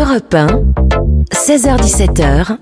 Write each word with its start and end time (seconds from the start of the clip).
Europe 0.00 0.34
1, 0.34 0.46
16h17h. 1.30 2.56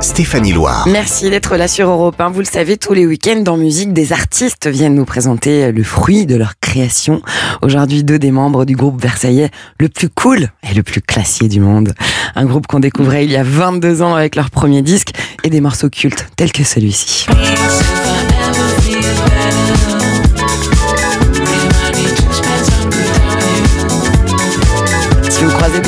Stéphanie 0.00 0.52
Loire. 0.52 0.86
Merci 0.86 1.28
d'être 1.28 1.56
là 1.56 1.66
sur 1.66 1.88
Europe 1.88 2.20
1. 2.20 2.30
Vous 2.30 2.38
le 2.38 2.44
savez, 2.44 2.76
tous 2.76 2.92
les 2.92 3.06
week-ends 3.06 3.42
en 3.48 3.56
musique, 3.56 3.92
des 3.92 4.12
artistes 4.12 4.68
viennent 4.68 4.94
nous 4.94 5.04
présenter 5.04 5.72
le 5.72 5.82
fruit 5.82 6.26
de 6.26 6.36
leur 6.36 6.60
création. 6.60 7.22
Aujourd'hui, 7.62 8.04
deux 8.04 8.20
des 8.20 8.30
membres 8.30 8.64
du 8.64 8.76
groupe 8.76 9.02
Versaillais, 9.02 9.50
le 9.80 9.88
plus 9.88 10.10
cool 10.10 10.50
et 10.70 10.72
le 10.72 10.84
plus 10.84 11.00
classier 11.00 11.48
du 11.48 11.58
monde. 11.58 11.92
Un 12.36 12.44
groupe 12.44 12.68
qu'on 12.68 12.78
découvrait 12.78 13.24
il 13.24 13.32
y 13.32 13.36
a 13.36 13.42
22 13.42 14.02
ans 14.02 14.14
avec 14.14 14.36
leur 14.36 14.50
premier 14.50 14.82
disque 14.82 15.10
et 15.42 15.50
des 15.50 15.60
morceaux 15.60 15.90
cultes 15.90 16.28
tels 16.36 16.52
que 16.52 16.62
celui-ci. 16.62 17.26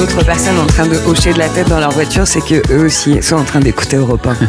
D'autres 0.02 0.24
personnes 0.24 0.58
en 0.58 0.66
train 0.66 0.88
de 0.88 0.96
hocher 1.06 1.32
de 1.32 1.38
la 1.38 1.48
tête 1.48 1.68
dans 1.68 1.78
leur 1.78 1.92
voiture, 1.92 2.26
c'est 2.26 2.40
que 2.40 2.60
eux 2.72 2.86
aussi 2.86 3.22
sont 3.22 3.36
en 3.36 3.44
train 3.44 3.60
d'écouter 3.60 3.98
Europe 3.98 4.26
1. 4.26 4.36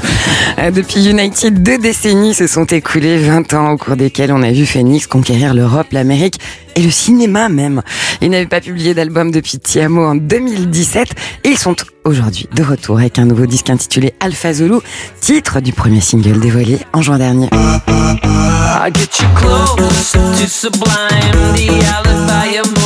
Euh, 0.59 0.71
Depuis 0.71 1.07
United, 1.07 1.61
deux 1.61 1.77
décennies 1.77 2.33
se 2.33 2.47
sont 2.47 2.65
écoulées, 2.65 3.17
20 3.17 3.53
ans 3.53 3.71
au 3.71 3.77
cours 3.77 3.95
desquels 3.95 4.31
on 4.31 4.41
a 4.41 4.51
vu 4.51 4.65
Phoenix 4.65 5.05
conquérir 5.05 5.53
l'Europe, 5.53 5.87
l'Amérique 5.91 6.39
et 6.75 6.81
le 6.81 6.89
cinéma 6.89 7.49
même. 7.49 7.83
Ils 8.21 8.31
n'avaient 8.31 8.47
pas 8.47 8.61
publié 8.61 8.95
d'album 8.95 9.29
depuis 9.31 9.59
Tiamo 9.59 10.03
en 10.03 10.15
2017 10.15 11.09
et 11.43 11.49
ils 11.49 11.57
sont 11.57 11.75
aujourd'hui 12.03 12.47
de 12.55 12.63
retour 12.63 12.97
avec 12.97 13.19
un 13.19 13.25
nouveau 13.25 13.45
disque 13.45 13.69
intitulé 13.69 14.13
Alpha 14.19 14.53
Zulu, 14.53 14.77
titre 15.21 15.59
du 15.59 15.71
premier 15.71 16.01
single 16.01 16.39
dévoilé 16.39 16.79
en 16.93 17.03
juin 17.03 17.19
dernier. 17.19 17.49
I 17.51 18.89
get 18.91 19.19
you 19.19 19.27
close 19.35 20.11
to 20.13 20.47
sublime, 20.47 21.53
the 21.55 22.82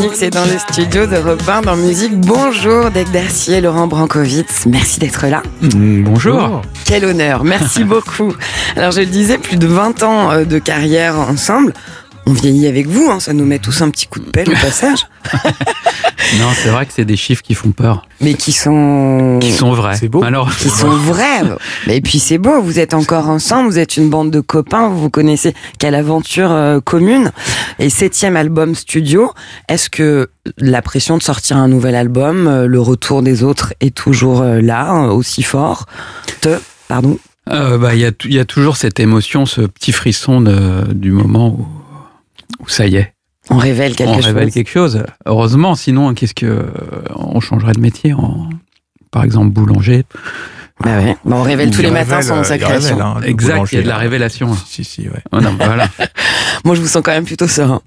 Phoenix 0.00 0.22
est 0.22 0.30
dans 0.30 0.46
le 0.46 0.58
studio 0.58 1.04
de 1.04 1.16
Repin 1.16 1.60
dans 1.60 1.76
Musique. 1.76 2.18
Bonjour 2.18 2.90
Dec 2.90 3.10
Darcier, 3.10 3.60
Laurent 3.60 3.86
Brankovitz, 3.86 4.64
merci 4.64 4.98
d'être 4.98 5.26
là. 5.26 5.42
Mm, 5.60 6.04
Bonjour. 6.04 6.62
Quel 6.86 7.04
honneur, 7.04 7.44
merci 7.44 7.84
beaucoup. 7.84 8.32
Alors 8.76 8.92
je 8.92 9.00
le 9.00 9.06
disais, 9.06 9.36
plus 9.36 9.58
de 9.58 9.66
20 9.66 10.02
ans 10.02 10.30
euh, 10.32 10.44
de 10.46 10.58
carrière 10.58 11.18
ensemble. 11.18 11.74
On 12.30 12.32
vieillit 12.32 12.68
avec 12.68 12.86
vous, 12.86 13.08
hein, 13.10 13.18
ça 13.18 13.32
nous 13.32 13.44
met 13.44 13.58
tous 13.58 13.82
un 13.82 13.90
petit 13.90 14.06
coup 14.06 14.20
de 14.20 14.30
pelle 14.30 14.48
au 14.48 14.52
passage, 14.52 15.06
Non, 16.38 16.46
c'est 16.54 16.68
vrai 16.68 16.86
que 16.86 16.92
c'est 16.94 17.04
des 17.04 17.16
chiffres 17.16 17.42
qui 17.42 17.54
font 17.54 17.72
peur, 17.72 18.06
mais 18.20 18.34
qui 18.34 18.52
sont 18.52 19.38
qui 19.42 19.50
sont 19.50 19.72
vrais. 19.72 19.96
C'est 19.96 20.06
beau. 20.08 20.22
Alors, 20.22 20.54
qui 20.54 20.68
sont 20.68 20.88
vrais. 20.90 21.42
Et 21.88 22.00
puis 22.00 22.20
c'est 22.20 22.38
beau, 22.38 22.60
vous 22.62 22.78
êtes 22.78 22.94
encore 22.94 23.28
ensemble, 23.28 23.68
vous 23.68 23.80
êtes 23.80 23.96
une 23.96 24.08
bande 24.10 24.30
de 24.30 24.38
copains, 24.38 24.88
vous 24.88 25.00
vous 25.00 25.10
connaissez, 25.10 25.54
quelle 25.80 25.96
aventure 25.96 26.52
euh, 26.52 26.78
commune. 26.80 27.32
Et 27.80 27.90
septième 27.90 28.36
album 28.36 28.76
studio, 28.76 29.32
est-ce 29.68 29.90
que 29.90 30.30
la 30.58 30.82
pression 30.82 31.18
de 31.18 31.22
sortir 31.22 31.56
un 31.56 31.66
nouvel 31.66 31.96
album, 31.96 32.46
euh, 32.46 32.66
le 32.68 32.80
retour 32.80 33.22
des 33.22 33.42
autres 33.42 33.74
est 33.80 33.92
toujours 33.94 34.40
euh, 34.42 34.60
là, 34.60 34.92
aussi 35.08 35.42
fort? 35.42 35.86
Te, 36.42 36.60
pardon. 36.86 37.18
euh, 37.50 37.76
bah, 37.76 37.94
il 37.94 38.00
y 38.02 38.06
a, 38.06 38.12
il 38.24 38.34
y 38.34 38.38
a 38.38 38.44
toujours 38.44 38.76
cette 38.76 39.00
émotion, 39.00 39.46
ce 39.46 39.62
petit 39.62 39.90
frisson 39.92 40.40
de- 40.40 40.92
du 40.92 41.10
moment 41.10 41.48
où, 41.48 41.66
où 42.58 42.68
ça 42.68 42.86
y 42.86 42.96
est, 42.96 43.14
On 43.50 43.56
révèle 43.58 43.94
quelque 43.96 44.10
on 44.10 44.14
chose. 44.16 44.26
révèle 44.26 44.50
quelque 44.52 44.70
chose. 44.70 45.04
Heureusement, 45.26 45.74
sinon, 45.74 46.12
qu'est-ce 46.14 46.34
que 46.34 46.46
euh, 46.46 46.70
on 47.14 47.40
changerait 47.40 47.72
de 47.72 47.80
métier 47.80 48.12
en, 48.12 48.48
par 49.10 49.24
exemple, 49.24 49.50
boulanger. 49.50 50.04
Bah 50.82 50.96
ouais. 50.98 51.16
Bah, 51.24 51.36
on 51.38 51.42
révèle 51.42 51.70
tous 51.70 51.82
les 51.82 51.90
matins 51.90 52.22
son 52.22 52.38
euh, 52.38 52.42
sa 52.42 52.54
révèle, 52.54 52.68
création. 52.68 53.00
hein, 53.00 53.16
Exact, 53.24 53.70
il 53.72 53.76
y 53.76 53.78
a 53.78 53.82
de 53.82 53.88
la 53.88 53.98
révélation. 53.98 54.56
Si, 54.66 54.82
si, 54.84 55.02
ouais. 55.02 55.20
Oh 55.32 55.40
non, 55.40 55.54
voilà. 55.58 55.88
Moi, 56.64 56.74
je 56.74 56.80
vous 56.80 56.86
sens 56.88 57.02
quand 57.04 57.10
même 57.12 57.24
plutôt 57.24 57.48
serein. 57.48 57.80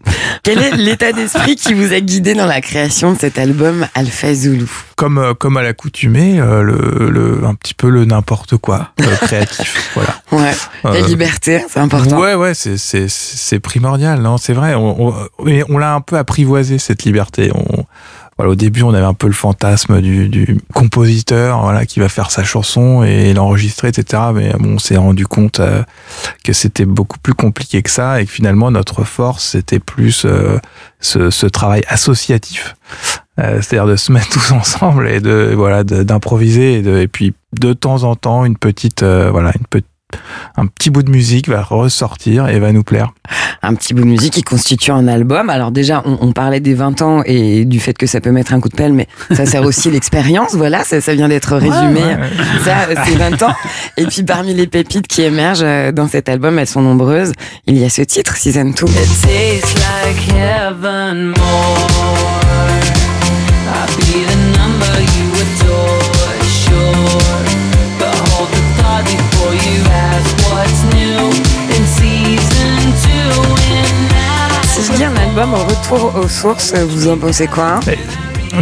Quel 0.43 0.59
est 0.61 0.75
l'état 0.75 1.11
d'esprit 1.11 1.55
qui 1.55 1.73
vous 1.73 1.91
a 1.93 1.99
guidé 1.99 2.33
dans 2.35 2.45
la 2.45 2.61
création 2.61 3.13
de 3.13 3.19
cet 3.19 3.37
album 3.39 3.87
Alpha 3.95 4.33
Zulu? 4.33 4.65
Comme, 4.95 5.17
euh, 5.17 5.33
comme 5.33 5.57
à 5.57 5.63
l'accoutumée, 5.63 6.39
euh, 6.39 6.61
le, 6.61 7.09
le, 7.09 7.45
un 7.45 7.55
petit 7.55 7.73
peu 7.73 7.89
le 7.89 8.05
n'importe 8.05 8.57
quoi 8.57 8.91
euh, 9.01 9.15
créatif. 9.21 9.91
voilà. 9.95 10.15
Ouais, 10.31 10.55
la 10.83 10.89
Euh, 10.99 11.07
liberté, 11.07 11.63
c'est 11.69 11.79
important. 11.79 12.19
Ouais, 12.19 12.35
ouais, 12.35 12.53
c'est, 12.53 12.77
c'est, 12.77 13.07
c'est 13.09 13.59
primordial, 13.59 14.21
non, 14.21 14.37
c'est 14.37 14.53
vrai. 14.53 14.75
On, 14.75 15.09
on, 15.09 15.13
mais 15.43 15.63
on 15.69 15.77
l'a 15.77 15.93
un 15.93 16.01
peu 16.01 16.17
apprivoisé, 16.17 16.77
cette 16.77 17.03
liberté. 17.03 17.51
On, 17.55 17.85
voilà, 18.37 18.51
au 18.51 18.55
début, 18.55 18.83
on 18.83 18.93
avait 18.93 19.05
un 19.05 19.13
peu 19.13 19.27
le 19.27 19.33
fantasme 19.33 20.01
du, 20.01 20.29
du 20.29 20.57
compositeur, 20.73 21.61
voilà, 21.61 21.85
qui 21.85 21.99
va 21.99 22.09
faire 22.09 22.31
sa 22.31 22.43
chanson 22.43 23.03
et 23.03 23.33
l'enregistrer, 23.33 23.89
etc. 23.89 24.23
Mais 24.33 24.53
bon, 24.53 24.75
on 24.75 24.79
s'est 24.79 24.97
rendu 24.97 25.27
compte 25.27 25.59
euh, 25.59 25.83
que 26.43 26.53
c'était 26.53 26.85
beaucoup 26.85 27.19
plus 27.19 27.33
compliqué 27.33 27.81
que 27.81 27.89
ça 27.89 28.21
et 28.21 28.25
que 28.25 28.31
finalement, 28.31 28.71
notre 28.71 29.03
force, 29.03 29.49
c'était 29.49 29.79
plus 29.79 30.25
euh, 30.25 30.57
ce, 30.99 31.29
ce 31.29 31.45
travail 31.45 31.83
associatif. 31.87 32.75
Euh, 33.39 33.61
c'est-à-dire 33.61 33.87
de 33.87 33.95
se 33.95 34.11
mettre 34.11 34.29
tous 34.29 34.51
ensemble 34.53 35.07
et 35.07 35.19
de 35.19 35.53
voilà 35.55 35.83
d'improviser 35.83 36.75
et, 36.75 37.01
et 37.01 37.07
puis 37.07 37.33
de 37.53 37.73
temps 37.73 38.03
en 38.03 38.15
temps 38.15 38.45
une 38.45 38.57
petite 38.57 39.01
euh, 39.01 39.31
voilà 39.31 39.51
une 39.59 39.65
petite 39.65 39.87
un 40.57 40.67
petit 40.67 40.89
bout 40.89 41.03
de 41.03 41.09
musique 41.09 41.47
va 41.49 41.61
ressortir 41.61 42.47
et 42.47 42.59
va 42.59 42.71
nous 42.71 42.83
plaire. 42.83 43.11
Un 43.61 43.75
petit 43.75 43.93
bout 43.93 44.01
de 44.01 44.07
musique 44.07 44.33
qui 44.33 44.43
constitue 44.43 44.91
un 44.91 45.07
album. 45.07 45.49
Alors 45.49 45.71
déjà, 45.71 46.01
on, 46.05 46.17
on 46.21 46.31
parlait 46.31 46.59
des 46.59 46.73
20 46.73 47.01
ans 47.01 47.21
et 47.25 47.65
du 47.65 47.79
fait 47.79 47.97
que 47.97 48.05
ça 48.05 48.21
peut 48.21 48.31
mettre 48.31 48.53
un 48.53 48.59
coup 48.59 48.69
de 48.69 48.75
pelle, 48.75 48.93
mais 48.93 49.07
ça 49.31 49.45
sert 49.45 49.63
aussi 49.63 49.89
l'expérience. 49.91 50.55
Voilà, 50.55 50.83
ça, 50.83 51.01
ça 51.01 51.13
vient 51.13 51.29
d'être 51.29 51.55
résumé. 51.55 52.01
Ouais, 52.01 52.15
ouais. 52.15 52.29
Ça, 52.63 53.03
c'est 53.05 53.15
20 53.15 53.41
ans. 53.43 53.55
Et 53.97 54.05
puis 54.05 54.23
parmi 54.23 54.53
les 54.53 54.67
pépites 54.67 55.07
qui 55.07 55.21
émergent 55.21 55.61
euh, 55.63 55.91
dans 55.91 56.07
cet 56.07 56.29
album, 56.29 56.59
elles 56.59 56.67
sont 56.67 56.81
nombreuses. 56.81 57.31
Il 57.67 57.77
y 57.77 57.85
a 57.85 57.89
ce 57.89 58.01
titre, 58.01 58.35
Season 58.35 58.65
2. 58.65 58.71
It 58.71 58.75
tastes 58.81 59.75
like 59.75 60.35
heaven 60.35 61.29
more. 61.29 62.22
Album 75.35 75.55
retour 75.55 76.15
aux 76.15 76.27
sources, 76.27 76.75
vous 76.75 77.07
en 77.07 77.17
pensez 77.17 77.47
quoi? 77.47 77.79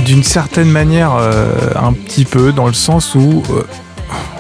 D'une 0.06 0.24
certaine 0.24 0.70
manière, 0.70 1.16
euh, 1.16 1.54
un 1.76 1.92
petit 1.92 2.24
peu 2.24 2.54
dans 2.54 2.68
le 2.68 2.74
sens 2.74 3.14
où 3.14 3.44
euh, 3.50 3.64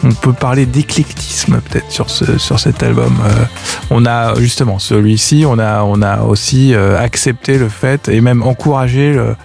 on 0.05 0.13
peut 0.13 0.31
parler 0.31 0.65
d'éclectisme 0.65 1.59
peut-être 1.59 1.91
sur 1.91 2.09
ce 2.09 2.37
sur 2.37 2.57
cet 2.57 2.83
album. 2.83 3.17
Euh, 3.25 3.43
on 3.89 4.05
a 4.05 4.33
justement 4.35 4.79
celui-ci, 4.79 5.43
on 5.45 5.59
a 5.59 5.83
on 5.83 6.01
a 6.01 6.21
aussi 6.21 6.73
accepté 6.73 7.57
le 7.57 7.67
fait 7.67 8.07
et 8.07 8.21
même 8.21 8.43
encouragé 8.43 9.11
le 9.13 9.35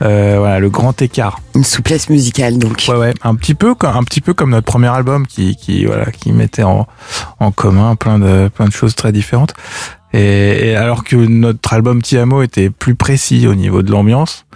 voilà 0.00 0.58
le 0.58 0.68
grand 0.68 1.00
écart. 1.00 1.38
Une 1.54 1.64
souplesse 1.64 2.08
musicale, 2.08 2.58
donc. 2.58 2.86
Ouais 2.88 2.96
ouais, 2.96 3.14
un 3.22 3.36
petit 3.36 3.54
peu 3.54 3.76
comme 3.76 3.96
un 3.96 4.02
petit 4.02 4.20
peu 4.20 4.34
comme 4.34 4.50
notre 4.50 4.66
premier 4.66 4.88
album 4.88 5.28
qui 5.28 5.54
qui 5.54 5.84
voilà 5.84 6.06
qui 6.06 6.32
mettait 6.32 6.64
en 6.64 6.88
en 7.38 7.52
commun 7.52 7.94
plein 7.94 8.18
de 8.18 8.48
plein 8.48 8.66
de 8.66 8.72
choses 8.72 8.96
très 8.96 9.12
différentes. 9.12 9.54
Et, 10.12 10.68
et 10.70 10.76
alors 10.76 11.04
que 11.04 11.16
notre 11.16 11.72
album 11.72 12.02
Tiamo 12.02 12.42
était 12.42 12.70
plus 12.70 12.94
précis 12.94 13.46
au 13.46 13.54
niveau 13.54 13.82
de 13.82 13.90
l'ambiance, 13.90 14.46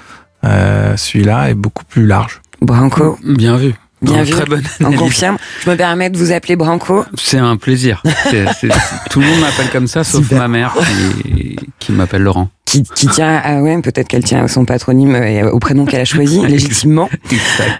euh, 0.44 0.96
celui-là 0.96 1.50
est 1.50 1.54
beaucoup 1.54 1.84
plus 1.84 2.06
large. 2.06 2.40
Branco, 2.60 3.18
Bien 3.24 3.56
vu. 3.56 3.74
Bien 4.12 4.22
vu. 4.22 4.32
Très 4.32 4.44
bonne 4.46 4.62
on 4.80 4.84
analyse. 4.86 4.98
confirme. 5.00 5.36
Je 5.64 5.70
me 5.70 5.76
permets 5.76 6.10
de 6.10 6.18
vous 6.18 6.32
appeler 6.32 6.56
Branco. 6.56 7.04
C'est 7.16 7.38
un 7.38 7.56
plaisir. 7.56 8.02
Tout 9.10 9.20
le 9.20 9.26
monde 9.26 9.40
m'appelle 9.40 9.70
comme 9.70 9.86
ça, 9.86 10.04
sauf 10.04 10.22
Super. 10.22 10.38
ma 10.38 10.48
mère 10.48 10.74
qui, 10.74 11.56
qui 11.78 11.92
m'appelle 11.92 12.22
Laurent. 12.22 12.48
Qui, 12.64 12.82
qui 12.82 13.06
tient 13.06 13.36
à, 13.36 13.60
ouais, 13.60 13.80
peut-être 13.80 14.08
qu'elle 14.08 14.24
tient 14.24 14.42
à 14.42 14.48
son 14.48 14.64
patronyme 14.64 15.14
et 15.14 15.44
au 15.44 15.60
prénom 15.60 15.84
qu'elle 15.84 16.00
a 16.00 16.04
choisi, 16.04 16.40
légitimement. 16.46 17.08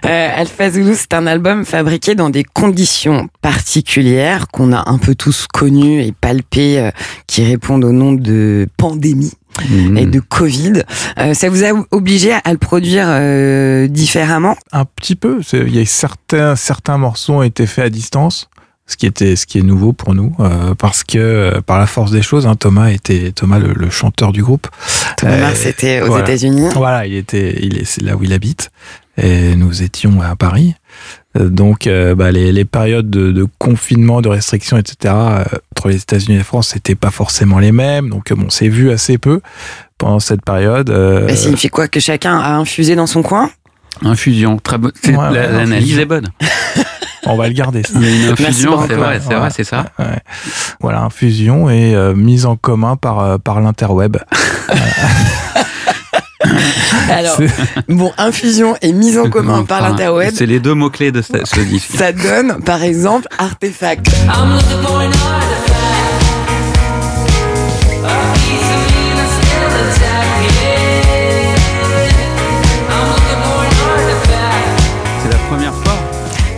Euh, 0.05 0.29
Alpha 0.35 0.69
Zulu, 0.69 0.93
c'est 0.95 1.13
un 1.13 1.27
album 1.27 1.65
fabriqué 1.65 2.15
dans 2.15 2.29
des 2.29 2.43
conditions 2.43 3.27
particulières 3.41 4.47
qu'on 4.47 4.71
a 4.71 4.89
un 4.89 4.97
peu 4.97 5.15
tous 5.15 5.47
connues 5.51 6.01
et 6.01 6.13
palpées, 6.13 6.79
euh, 6.79 6.91
qui 7.27 7.43
répondent 7.43 7.83
au 7.83 7.91
nom 7.91 8.13
de 8.13 8.67
pandémie 8.77 9.33
Mhm. 9.69 9.97
et 9.97 10.05
de 10.05 10.19
Covid. 10.19 10.83
Euh, 11.19 11.33
ça 11.33 11.49
vous 11.49 11.63
a 11.63 11.69
obligé 11.91 12.33
à 12.33 12.51
le 12.51 12.57
produire 12.57 13.05
euh, 13.07 13.87
différemment? 13.87 14.55
Un 14.71 14.85
petit 14.85 15.15
peu. 15.15 15.41
Il 15.53 15.75
y 15.75 15.79
a 15.81 15.85
certains 15.85 16.55
certains 16.55 16.97
morceaux 16.97 17.33
ont 17.35 17.43
été 17.43 17.65
faits 17.67 17.85
à 17.85 17.89
distance. 17.89 18.49
Ce 18.89 18.95
qui 18.95 19.05
était, 19.05 19.35
ce 19.35 19.45
qui 19.45 19.59
est 19.59 19.63
nouveau 19.63 19.91
pour 19.91 20.15
nous, 20.15 20.33
euh, 20.39 20.73
parce 20.73 21.03
que 21.03 21.17
euh, 21.17 21.59
par 21.59 21.77
la 21.77 21.87
force 21.87 22.09
des 22.09 22.21
choses, 22.21 22.47
hein, 22.47 22.55
Thomas 22.55 22.87
était 22.87 23.33
Thomas 23.33 23.59
le, 23.59 23.73
le 23.73 23.89
chanteur 23.89 24.31
du 24.31 24.41
groupe. 24.41 24.67
Thomas 25.17 25.33
Euh, 25.33 25.41
Mars 25.41 25.65
était 25.65 25.99
aux 25.99 26.05
voilà. 26.07 26.23
États-Unis. 26.23 26.69
Voilà, 26.73 27.05
il 27.05 27.15
était, 27.15 27.59
il 27.61 27.79
est, 27.79 27.83
c'est 27.83 28.01
là 28.01 28.15
où 28.15 28.23
il 28.23 28.31
habite, 28.31 28.71
et 29.17 29.57
nous 29.57 29.83
étions 29.83 30.21
à 30.21 30.37
Paris. 30.37 30.73
Euh, 31.39 31.49
Donc, 31.49 31.87
euh, 31.87 32.15
bah, 32.15 32.31
les, 32.31 32.51
les 32.51 32.65
périodes 32.65 33.09
de, 33.09 33.31
de 33.31 33.45
confinement, 33.59 34.21
de 34.21 34.29
restrictions, 34.29 34.77
etc. 34.77 35.13
euh, 35.15 35.43
entre 35.75 35.89
les 35.89 35.97
États-Unis 35.97 36.35
et 36.35 36.39
la 36.39 36.43
France, 36.43 36.69
c'était 36.69 36.95
pas 36.95 37.11
forcément 37.11 37.59
les 37.59 37.71
mêmes. 37.71 38.09
Donc, 38.09 38.31
bon, 38.33 38.45
on 38.47 38.49
s'est 38.49 38.69
vu 38.69 38.91
assez 38.91 39.17
peu 39.17 39.41
pendant 39.97 40.19
cette 40.19 40.43
période. 40.43 40.89
euh, 40.89 41.27
Ça 41.29 41.35
signifie 41.35 41.69
quoi 41.69 41.87
Que 41.87 41.99
chacun 41.99 42.37
a 42.39 42.55
infusé 42.55 42.95
dans 42.95 43.07
son 43.07 43.21
coin? 43.23 43.49
Infusion, 44.03 44.57
très 44.59 44.77
bonne. 44.77 44.91
c'est- 45.01 45.09
Ouais, 45.15 45.17
la- 45.17 45.29
ouais, 45.31 45.51
L'analyse 45.53 45.97
est 45.97 46.05
bonne. 46.05 46.27
on 47.25 47.35
va 47.35 47.47
le 47.47 47.53
garder. 47.53 47.81
ça. 47.83 47.93
Il 47.95 48.03
y 48.03 48.05
a 48.07 48.25
une 48.27 48.31
infusion, 48.33 48.79
c'est 48.87 48.93
vrai, 48.95 49.19
c'est 49.21 49.29
Ouais. 49.33 49.39
vrai, 49.39 49.49
c'est 49.51 49.63
ça. 49.63 49.85
Ouais. 49.99 50.05
Voilà, 50.79 51.01
infusion 51.01 51.69
et 51.69 51.95
euh, 51.95 52.13
mise 52.13 52.45
en 52.45 52.55
commun 52.55 52.95
par, 52.95 53.19
euh, 53.19 53.37
par 53.37 53.59
l'interweb. 53.59 54.17
Alors, 57.11 57.37
bon, 57.87 58.11
infusion 58.17 58.75
et 58.81 58.91
mise 58.93 59.17
en 59.17 59.29
commun 59.29 59.63
par 59.63 59.81
Enfin, 59.81 59.89
l'interweb, 59.89 60.33
C'est 60.35 60.45
les 60.45 60.59
deux 60.59 60.73
mots-clés 60.73 61.11
de 61.11 61.21
ce, 61.21 61.33
ce 61.45 61.59
disque. 61.61 61.89
ça 61.97 62.11
donne, 62.11 62.61
par 62.63 62.83
exemple, 62.83 63.27
artefact. 63.37 64.07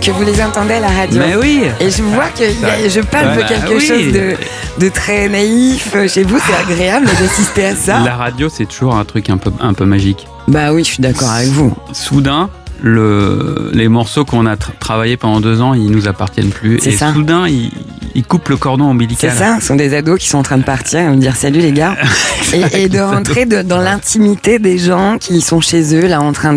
Que 0.02 0.12
vous 0.12 0.24
les 0.24 0.42
entendez 0.42 0.76
à 0.76 0.80
la 0.80 0.88
radio. 0.88 1.20
Mais 1.20 1.36
oui 1.36 1.64
Et 1.80 1.92
je 1.92 2.02
vois 2.02 2.30
que 2.30 2.46
je 2.46 3.02
palpe 3.02 3.38
Ouais, 3.38 3.46
quelque 3.46 3.74
oui. 3.74 3.86
chose 3.86 4.14
de, 4.14 4.34
de 4.80 4.90
très 4.90 5.28
naïf. 5.30 5.96
Chez 6.08 6.24
vous, 6.24 6.40
c'est 6.40 6.56
agréable 6.72 7.06
d'assister 7.20 7.66
à 7.66 7.76
ça. 7.76 8.00
La 8.00 8.16
radio, 8.16 8.48
c'est 8.50 8.66
toujours 8.66 8.96
un 8.96 9.06
truc 9.06 9.30
un 9.30 9.38
peu, 9.38 9.52
un 9.60 9.74
peu 9.74 9.86
magique. 9.86 10.26
Bah 10.48 10.74
oui, 10.74 10.84
je 10.84 10.90
suis 10.94 11.02
d'accord 11.02 11.30
avec 11.30 11.50
vous. 11.50 11.76
Soudain, 11.94 12.50
le, 12.82 13.70
les 13.74 13.88
morceaux 13.90 14.26
qu'on 14.26 14.46
a 14.46 14.56
tra- 14.56 14.72
travaillés 14.80 15.18
pendant 15.18 15.42
deux 15.42 15.62
ans, 15.62 15.74
ils 15.74 15.92
nous 15.92 16.08
appartiennent 16.08 16.50
plus. 16.50 16.80
C'est 16.82 16.92
Et 16.92 16.98
ça. 16.98 17.14
soudain, 17.14 17.46
ils, 17.48 17.72
ils 18.16 18.24
coupent 18.24 18.48
le 18.50 18.58
cordon 18.58 18.86
C'est 18.86 18.92
ombilical. 18.92 19.32
ça, 19.38 19.58
ce 19.60 19.68
sont 19.68 19.76
des 19.76 19.94
ados 19.94 20.18
qui 20.20 20.28
sont 20.30 20.38
en 20.38 20.44
train 20.44 20.58
de 20.58 20.64
partir 20.64 21.00
et 21.02 21.10
me 21.10 21.18
dire 21.18 21.36
salut 21.36 21.60
les 21.60 21.74
gars. 21.74 21.96
et, 22.54 22.84
et 22.84 22.90
de 22.90 23.00
rentrer 23.00 23.46
de- 23.46 23.62
dans 23.62 23.80
l'intimité 23.80 24.60
des 24.60 24.78
gens 24.78 25.18
qui 25.20 25.42
sont 25.42 25.60
chez 25.60 25.94
eux, 25.94 26.08
là, 26.08 26.22
en 26.22 26.32
train 26.32 26.56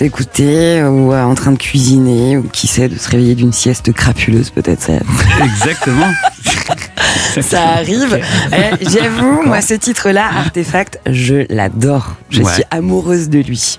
d'écouter 0.00 0.82
ou 0.82 1.12
euh, 1.12 1.22
en 1.22 1.34
train 1.36 1.52
de 1.52 1.58
cuisiner 1.58 2.36
ou 2.36 2.42
qui 2.52 2.66
sait, 2.66 2.88
de 2.88 2.98
se 2.98 3.08
réveiller 3.08 3.36
d'une 3.36 3.52
sieste 3.52 3.92
crapuleuse, 3.92 4.50
peut-être. 4.50 4.90
Exactement. 5.42 6.10
ça 7.40 7.62
arrive. 7.76 8.20
Eh, 8.52 8.88
J'avoue, 8.90 9.42
moi, 9.44 9.60
ce 9.60 9.74
titre-là, 9.74 10.26
Artefact, 10.38 11.00
je 11.06 11.46
l'adore. 11.52 12.14
Je 12.30 12.42
Ouais. 12.42 12.52
suis 12.54 12.62
amoureuse 12.70 13.28
de 13.28 13.38
lui. 13.40 13.76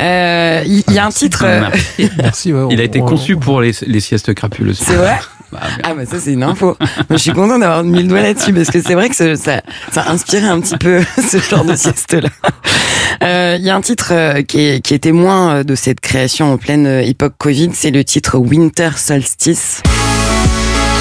Euh, 0.00 0.62
Il 0.66 0.82
y, 0.92 0.98
a 0.98 1.06
un 1.06 1.10
titre. 1.10 1.44
euh, 1.44 1.60
Merci. 1.60 2.10
Merci. 2.18 2.52
ouais, 2.52 2.66
Il 2.70 2.80
a 2.80 2.84
été 2.84 3.00
on- 3.00 3.04
conçu 3.06 3.36
pour 3.36 3.60
les, 3.60 3.72
les 3.86 4.00
siestes 4.00 4.32
crapuleuses. 4.34 4.80
C'est 4.84 4.94
vrai 4.94 5.18
Bah, 5.52 5.60
Ah 5.82 5.92
bah 5.94 6.06
ça 6.10 6.18
c'est 6.18 6.32
une 6.32 6.44
info. 6.44 6.78
Je 7.10 7.16
suis 7.18 7.32
contente 7.32 7.60
d'avoir 7.60 7.84
mis 7.84 8.00
le 8.02 8.08
doigt 8.08 8.22
là-dessus 8.22 8.54
parce 8.54 8.70
que 8.70 8.80
c'est 8.80 8.94
vrai 8.94 9.10
que 9.10 9.14
ça, 9.14 9.36
ça 9.36 9.60
a 10.00 10.10
inspiré 10.10 10.46
un 10.46 10.58
petit 10.62 10.78
peu 10.78 11.02
ce 11.30 11.36
genre 11.40 11.62
de 11.66 11.76
sieste-là. 11.76 12.30
Euh, 13.22 13.56
Il 13.58 13.64
y 13.66 13.68
a 13.68 13.76
un 13.76 13.82
titre 13.82 14.40
qui 14.48 14.60
est, 14.60 14.80
qui 14.80 14.94
est 14.94 14.98
témoin 15.00 15.62
de 15.62 15.74
cette 15.74 16.00
création 16.00 16.54
en 16.54 16.56
pleine 16.56 16.86
époque 16.86 17.34
Covid, 17.36 17.68
c'est 17.74 17.90
le 17.90 18.02
titre 18.02 18.38
Winter 18.38 18.88
Solstice. 18.96 19.82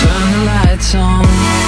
Turn 0.02 0.10
the 0.34 0.68
lights 0.68 0.96
on. 0.96 1.61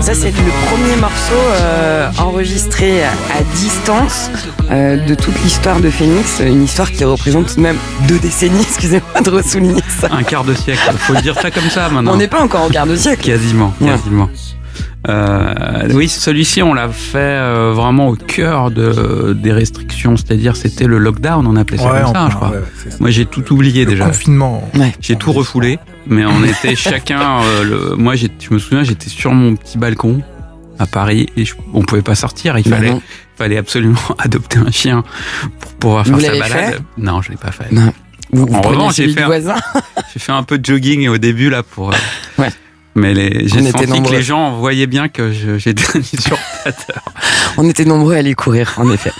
Ça 0.00 0.14
c'est 0.14 0.30
le 0.30 0.66
premier 0.68 0.96
morceau 1.00 1.34
euh, 1.34 2.08
enregistré 2.18 3.02
à 3.02 3.42
distance 3.54 4.30
euh, 4.70 4.96
de 5.04 5.14
toute 5.14 5.42
l'histoire 5.42 5.80
de 5.80 5.90
Phoenix, 5.90 6.40
une 6.44 6.62
histoire 6.64 6.90
qui 6.92 7.04
représente 7.04 7.48
tout 7.48 7.56
de 7.56 7.60
même 7.60 7.76
deux 8.06 8.18
décennies, 8.18 8.60
excusez-moi 8.68 9.20
de 9.22 9.30
ressouligner 9.30 9.82
ça. 10.00 10.08
Un 10.12 10.22
quart 10.22 10.44
de 10.44 10.54
siècle. 10.54 10.80
Faut 10.98 11.14
dire 11.14 11.34
ça 11.40 11.50
comme 11.50 11.68
ça 11.70 11.88
maintenant. 11.88 12.12
On 12.12 12.16
n'est 12.16 12.28
pas 12.28 12.42
encore 12.42 12.66
au 12.66 12.68
quart 12.68 12.86
de 12.86 12.96
siècle. 12.96 13.24
Quasiment, 13.24 13.72
Ouais. 13.80 13.94
Euh, 15.08 15.88
oui, 15.92 16.08
celui-ci, 16.08 16.62
on 16.62 16.74
l'a 16.74 16.88
fait 16.88 17.18
euh, 17.18 17.72
vraiment 17.74 18.08
au 18.08 18.16
cœur 18.16 18.70
de, 18.70 19.32
des 19.34 19.52
restrictions, 19.52 20.16
c'est-à-dire 20.16 20.56
c'était 20.56 20.86
le 20.86 20.98
lockdown, 20.98 21.46
on 21.46 21.56
appelait 21.56 21.78
ça 21.78 21.92
Ouais, 21.92 22.02
comme 22.02 22.12
ça, 22.14 22.28
je 22.30 22.34
crois. 22.36 22.50
ouais, 22.50 22.56
ouais. 22.58 22.92
Moi, 23.00 23.10
j'ai 23.10 23.26
tout 23.26 23.52
oublié 23.52 23.84
Le 23.84 23.90
déjà. 23.92 24.06
confinement. 24.06 24.68
Ouais. 24.74 24.92
J'ai 25.00 25.16
tout 25.16 25.32
refoulé, 25.32 25.78
mais 26.06 26.24
on 26.24 26.42
était 26.44 26.74
chacun. 26.76 27.40
euh, 27.42 27.64
le, 27.64 27.96
moi, 27.96 28.14
je 28.16 28.26
me 28.50 28.58
souviens, 28.58 28.82
j'étais 28.82 29.08
sur 29.08 29.32
mon 29.32 29.54
petit 29.54 29.78
balcon 29.78 30.22
à 30.78 30.86
Paris 30.86 31.28
et 31.36 31.44
je- 31.44 31.54
on 31.72 31.82
pouvait 31.82 32.02
pas 32.02 32.14
sortir. 32.16 32.58
Il 32.58 32.68
Bah 32.68 32.78
fallait, 33.36 33.56
absolument 33.58 33.98
adopter 34.18 34.58
un 34.58 34.70
chien 34.70 35.04
pour 35.60 35.72
pouvoir 35.74 36.04
faire 36.06 36.14
Vous 36.16 36.20
sa 36.20 36.30
balade. 36.32 36.50
fait? 36.74 36.78
Non, 36.98 37.22
je 37.22 37.30
l'ai 37.30 37.36
pas 37.36 37.52
fait. 37.52 37.70
Non. 37.72 37.92
Vous, 38.32 38.44
vous 38.46 38.54
En 38.56 38.60
revanche, 38.62 38.96
j'ai 38.96 39.08
fait 39.08 39.22
un- 39.22 39.30
fait 40.18 40.32
un 40.32 40.42
peu 40.42 40.58
de 40.58 40.64
jogging 40.64 41.06
au 41.08 41.16
début 41.18 41.48
là 41.48 41.62
pour. 41.62 41.90
euh, 41.92 41.96
Ouais. 42.38 42.50
Mais 42.96 43.14
les- 43.14 43.46
j'ai 43.46 43.60
était 43.60 43.70
senti 43.70 43.84
que 43.84 43.90
nombreux. 43.90 44.16
les 44.16 44.22
gens 44.22 44.56
voyaient 44.58 44.86
bien 44.86 45.08
que 45.08 45.30
j'étais 45.30 45.84
un 45.94 46.00
usurpateur. 46.00 47.02
On 47.58 47.68
était 47.68 47.84
nombreux 47.84 48.14
à 48.14 48.18
aller 48.18 48.34
courir, 48.34 48.74
en 48.78 48.90
effet. 48.90 49.12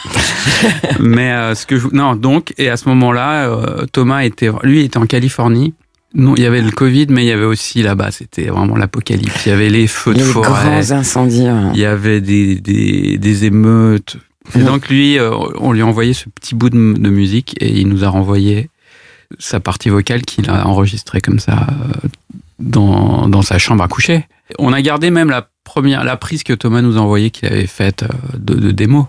mais 1.00 1.30
euh, 1.32 1.54
ce 1.54 1.66
que 1.66 1.78
je, 1.78 1.86
non 1.92 2.16
donc 2.16 2.54
et 2.58 2.68
à 2.70 2.76
ce 2.76 2.88
moment-là, 2.88 3.48
euh, 3.48 3.86
Thomas 3.92 4.20
était 4.24 4.50
lui 4.62 4.80
était 4.82 4.96
en 4.98 5.06
Californie. 5.06 5.74
Non, 6.14 6.34
il 6.36 6.42
y 6.42 6.46
avait 6.46 6.62
le 6.62 6.70
Covid, 6.70 7.08
mais 7.10 7.24
il 7.24 7.28
y 7.28 7.32
avait 7.32 7.44
aussi 7.44 7.82
là-bas, 7.82 8.10
c'était 8.10 8.46
vraiment 8.46 8.76
l'apocalypse. 8.76 9.44
Il 9.44 9.50
y 9.50 9.52
avait 9.52 9.68
les 9.68 9.86
feux 9.86 10.14
de 10.14 10.18
Les 10.20 10.24
forêt, 10.24 10.48
grands 10.48 10.90
incendies. 10.92 11.46
euh. 11.46 11.68
il 11.74 11.80
y 11.80 11.84
avait 11.84 12.22
des, 12.22 12.54
des, 12.54 13.18
des 13.18 13.44
émeutes. 13.44 14.16
Et 14.54 14.60
donc 14.62 14.88
lui, 14.88 15.18
euh, 15.18 15.30
on 15.58 15.72
lui 15.72 15.82
a 15.82 15.86
envoyé 15.86 16.14
ce 16.14 16.24
petit 16.30 16.54
bout 16.54 16.70
de, 16.70 16.94
de 16.96 17.10
musique 17.10 17.54
et 17.60 17.68
il 17.80 17.88
nous 17.88 18.04
a 18.04 18.08
renvoyé 18.08 18.70
sa 19.38 19.60
partie 19.60 19.90
vocale 19.90 20.22
qu'il 20.22 20.48
a 20.48 20.66
enregistrée 20.66 21.20
comme 21.20 21.40
ça 21.40 21.66
dans, 22.58 23.28
dans 23.28 23.42
sa 23.42 23.58
chambre 23.58 23.82
à 23.84 23.88
coucher. 23.88 24.26
On 24.58 24.72
a 24.72 24.80
gardé 24.82 25.10
même 25.10 25.30
la 25.30 25.48
première, 25.64 26.04
la 26.04 26.16
prise 26.16 26.42
que 26.42 26.52
Thomas 26.52 26.82
nous 26.82 26.96
a 26.96 27.00
envoyée 27.00 27.30
qu'il 27.30 27.48
avait 27.48 27.66
faite 27.66 28.04
euh, 28.04 28.08
de, 28.38 28.54
de 28.54 28.70
démo. 28.70 29.08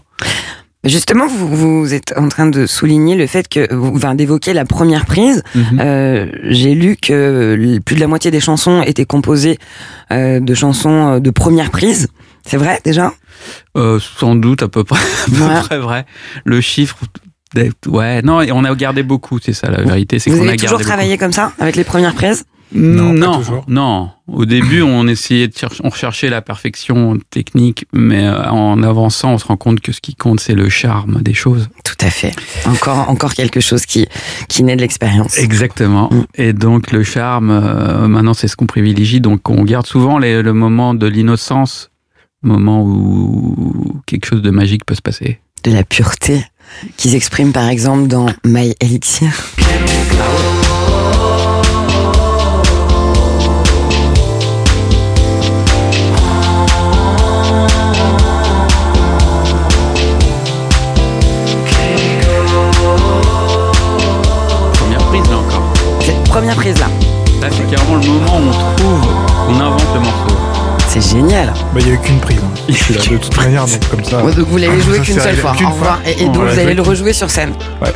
Justement, 0.83 1.27
vous, 1.27 1.81
vous 1.81 1.93
êtes 1.93 2.13
en 2.17 2.29
train 2.29 2.47
de 2.47 2.65
souligner 2.65 3.15
le 3.15 3.27
fait 3.27 3.47
que, 3.49 3.73
vous- 3.73 3.93
enfin, 3.95 4.15
d'évoquer 4.15 4.53
la 4.53 4.63
première 4.63 5.05
prise. 5.05 5.43
Mhm. 5.53 5.79
Euh, 5.81 6.27
J'ai 6.43 6.75
lu 6.75 6.95
que 6.95 7.77
plus 7.85 7.95
de 7.95 7.99
la 7.99 8.07
moitié 8.07 8.31
des 8.31 8.39
chansons 8.39 8.81
étaient 8.83 9.05
composées 9.05 9.57
euh, 10.11 10.39
de 10.39 10.53
chansons 10.53 11.19
de 11.19 11.29
première 11.29 11.71
prise. 11.71 12.07
C'est 12.45 12.57
vrai 12.57 12.79
déjà? 12.85 13.11
Euh, 13.75 13.99
sans 13.99 14.35
doute 14.35 14.63
à 14.63 14.67
peu 14.69 14.83
près, 14.83 14.99
à 15.27 15.29
peu 15.29 15.43
Ouais. 15.43 15.59
près 15.61 15.77
vrai. 15.79 16.05
Le 16.45 16.61
chiffre, 16.61 16.97
ouais, 17.87 18.21
non, 18.21 18.39
on 18.53 18.63
a 18.63 18.75
gardé 18.75 19.03
beaucoup, 19.03 19.39
c'est 19.43 19.53
ça 19.53 19.69
la 19.69 19.81
vérité, 19.83 20.19
c'est 20.19 20.29
Vous 20.29 20.37
qu'on 20.37 20.43
a 20.43 20.47
avez 20.49 20.57
gardé 20.57 20.63
toujours 20.67 20.77
beaucoup. 20.77 20.87
travaillé 20.89 21.17
comme 21.17 21.33
ça, 21.33 21.51
avec 21.59 21.75
les 21.75 21.83
premières 21.83 22.13
prises? 22.13 22.45
Non, 22.73 23.13
pas 23.13 23.19
non, 23.27 23.37
toujours. 23.37 23.65
non. 23.67 24.09
Au 24.27 24.45
début, 24.45 24.81
on 24.81 25.07
essayait 25.07 25.47
de 25.47 25.57
chercher, 25.57 25.79
on 25.85 25.89
recherchait 25.89 26.29
la 26.29 26.41
perfection 26.41 27.17
technique, 27.29 27.85
mais 27.93 28.27
euh, 28.27 28.49
en 28.49 28.83
avançant, 28.83 29.33
on 29.33 29.37
se 29.37 29.45
rend 29.45 29.55
compte 29.55 29.79
que 29.79 29.93
ce 29.93 30.01
qui 30.01 30.15
compte, 30.15 30.41
c'est 30.41 30.53
le 30.53 30.67
charme 30.67 31.21
des 31.21 31.33
choses. 31.33 31.69
Tout 31.85 31.95
à 32.05 32.09
fait. 32.09 32.33
Encore, 32.65 33.09
encore 33.09 33.33
quelque 33.33 33.61
chose 33.61 33.85
qui, 33.85 34.05
qui 34.49 34.63
naît 34.63 34.75
de 34.75 34.81
l'expérience. 34.81 35.37
Exactement. 35.37 36.09
Mm. 36.11 36.25
Et 36.35 36.51
donc 36.53 36.91
le 36.91 37.03
charme, 37.03 37.51
euh, 37.51 38.07
maintenant, 38.07 38.33
c'est 38.33 38.49
ce 38.49 38.57
qu'on 38.57 38.65
privilégie. 38.65 39.21
Donc 39.21 39.49
on 39.49 39.63
garde 39.63 39.85
souvent 39.87 40.17
les- 40.19 40.41
le 40.41 40.53
moment 40.53 40.93
de 40.93 41.07
l'innocence, 41.07 41.89
le 42.43 42.49
moment 42.49 42.83
où 42.83 44.01
quelque 44.05 44.25
chose 44.25 44.41
de 44.41 44.51
magique 44.51 44.85
peut 44.85 44.95
se 44.95 45.01
passer. 45.01 45.39
De 45.63 45.71
la 45.71 45.83
pureté 45.85 46.43
qui 46.97 47.09
s'exprime 47.09 47.53
par 47.53 47.69
exemple 47.69 48.07
dans 48.07 48.27
My 48.45 48.75
Elixir. 48.81 49.31
Première 66.47 66.55
prise 66.63 66.79
là, 66.79 66.87
Là, 67.41 67.47
c'est 67.51 67.69
carrément 67.69 67.95
le 67.97 68.07
moment 68.07 68.37
où 68.37 68.49
on 68.49 68.75
trouve, 68.77 69.09
on 69.49 69.59
invente 69.59 69.83
le 69.93 69.99
morceau. 69.99 70.37
c'est 70.87 71.01
génial. 71.01 71.47
Bah, 71.73 71.81
il 71.81 71.85
n'y 71.87 71.91
a 71.91 71.95
eu 71.95 71.99
qu'une 71.99 72.19
prise. 72.19 72.37
hein. 72.41 72.73
Celui-là, 72.73 73.01
de 73.01 73.17
toute 73.17 73.35
manière, 73.37 73.65
donc 73.65 73.89
comme 73.89 74.03
ça. 74.05 74.23
Ouais, 74.23 74.33
donc 74.33 74.47
vous 74.47 74.55
l'avez 74.57 74.79
joué 74.85 74.99
qu'une 74.99 75.19
seule 75.19 75.35
fois. 75.35 75.51
qu'une 75.57 75.67
Au 75.67 75.71
revoir. 75.71 75.99
Et, 76.05 76.23
et 76.23 76.25
On 76.25 76.31
donc 76.31 76.47
vous 76.47 76.57
allez 76.59 76.73
le 76.73 76.81
rejouer 76.81 77.11
sur 77.11 77.29
scène. 77.29 77.51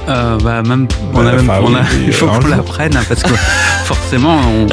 Euh, 0.10 0.38
bah 0.44 0.62
même, 0.64 0.88
on 1.14 1.24
Bah, 1.24 1.30
a 1.30 1.36
même, 1.36 1.50
enfin, 1.50 1.60
on 1.64 1.74
a, 1.76 1.80
oui, 1.80 1.86
oui, 1.94 2.04
il 2.08 2.14
faut 2.14 2.28
qu'on 2.28 2.42
jour. 2.42 2.50
l'apprenne 2.50 2.98
hein, 2.98 3.04
parce 3.08 3.24
que 3.24 3.34
forcément, 3.86 4.38
on, 4.46 4.68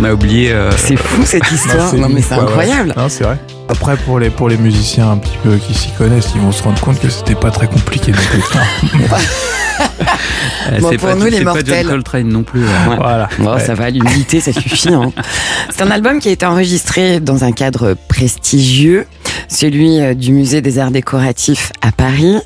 on 0.00 0.04
a 0.04 0.12
oublié. 0.14 0.50
euh, 0.52 0.70
C'est 0.78 0.96
fou 0.96 1.20
cette 1.26 1.50
histoire. 1.52 1.94
Non 1.96 2.08
mais 2.08 2.22
c'est 2.22 2.32
ouais, 2.34 2.40
ouais. 2.40 2.46
incroyable. 2.46 2.94
Non, 2.96 3.10
c'est 3.10 3.24
vrai. 3.24 3.36
Après, 3.68 3.98
pour 3.98 4.18
les, 4.18 4.30
pour 4.30 4.48
les 4.48 4.56
musiciens 4.56 5.10
un 5.10 5.18
petit 5.18 5.36
peu 5.44 5.56
qui 5.56 5.74
s'y 5.74 5.90
connaissent, 5.90 6.30
ils 6.34 6.40
vont 6.40 6.52
se 6.52 6.62
rendre 6.62 6.80
compte 6.80 6.98
que 6.98 7.10
c'était 7.10 7.34
pas 7.34 7.50
très 7.50 7.66
compliqué 7.66 8.10
euh, 8.12 9.16
Bon, 10.80 10.90
c'est 10.90 10.98
pour 10.98 11.08
pas, 11.08 11.14
nous, 11.14 11.24
les 11.26 11.38
c'est 11.38 11.44
pas 11.44 11.54
mortels. 11.54 11.82
John 11.84 11.90
Coltrane 11.90 12.28
non 12.28 12.42
plus. 12.42 12.60
Ouais. 12.60 12.96
voilà. 12.96 13.28
Bon, 13.38 13.54
Ouais. 13.54 13.60
ça 13.60 13.74
va, 13.74 13.88
l'humilité, 13.90 14.40
ça 14.40 14.52
suffit. 14.52 14.92
hein. 14.92 15.12
C'est 15.70 15.82
un 15.82 15.90
album 15.90 16.18
qui 16.18 16.28
a 16.28 16.32
été 16.32 16.44
enregistré 16.46 17.20
dans 17.20 17.44
un 17.44 17.52
cadre 17.52 17.94
prestigieux, 18.08 19.06
celui 19.48 20.00
euh, 20.00 20.14
du 20.14 20.32
Musée 20.32 20.60
des 20.60 20.78
Arts 20.78 20.90
Décoratifs 20.90 21.72
à 21.82 21.92
Paris. 21.92 22.36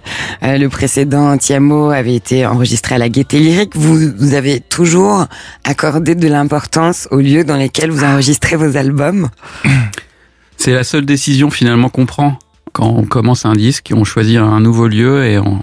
Euh, 0.42 0.58
le 0.58 0.68
précédent, 0.68 1.36
Tiamo, 1.38 1.90
avait 1.90 2.14
été 2.14 2.46
enregistré 2.46 2.94
à 2.94 2.98
la 2.98 3.08
Gaîté 3.08 3.38
Lyrique. 3.38 3.72
Vous, 3.74 3.98
vous 4.16 4.34
avez 4.34 4.60
toujours 4.60 5.26
accordé 5.64 6.14
de 6.14 6.28
l'importance 6.28 7.08
aux 7.10 7.18
lieux 7.20 7.44
dans 7.44 7.56
lesquels 7.56 7.90
vous 7.90 8.04
enregistrez 8.04 8.56
vos 8.56 8.76
albums. 8.76 9.28
C'est 10.56 10.72
la 10.72 10.84
seule 10.84 11.04
décision 11.06 11.50
finalement 11.50 11.88
qu'on 11.88 12.06
prend 12.06 12.38
quand 12.72 12.86
on 12.96 13.02
commence 13.04 13.44
un 13.46 13.54
disque. 13.54 13.92
On 13.96 14.04
choisit 14.04 14.38
un 14.38 14.60
nouveau 14.60 14.86
lieu 14.86 15.24
et 15.26 15.38
on, 15.38 15.62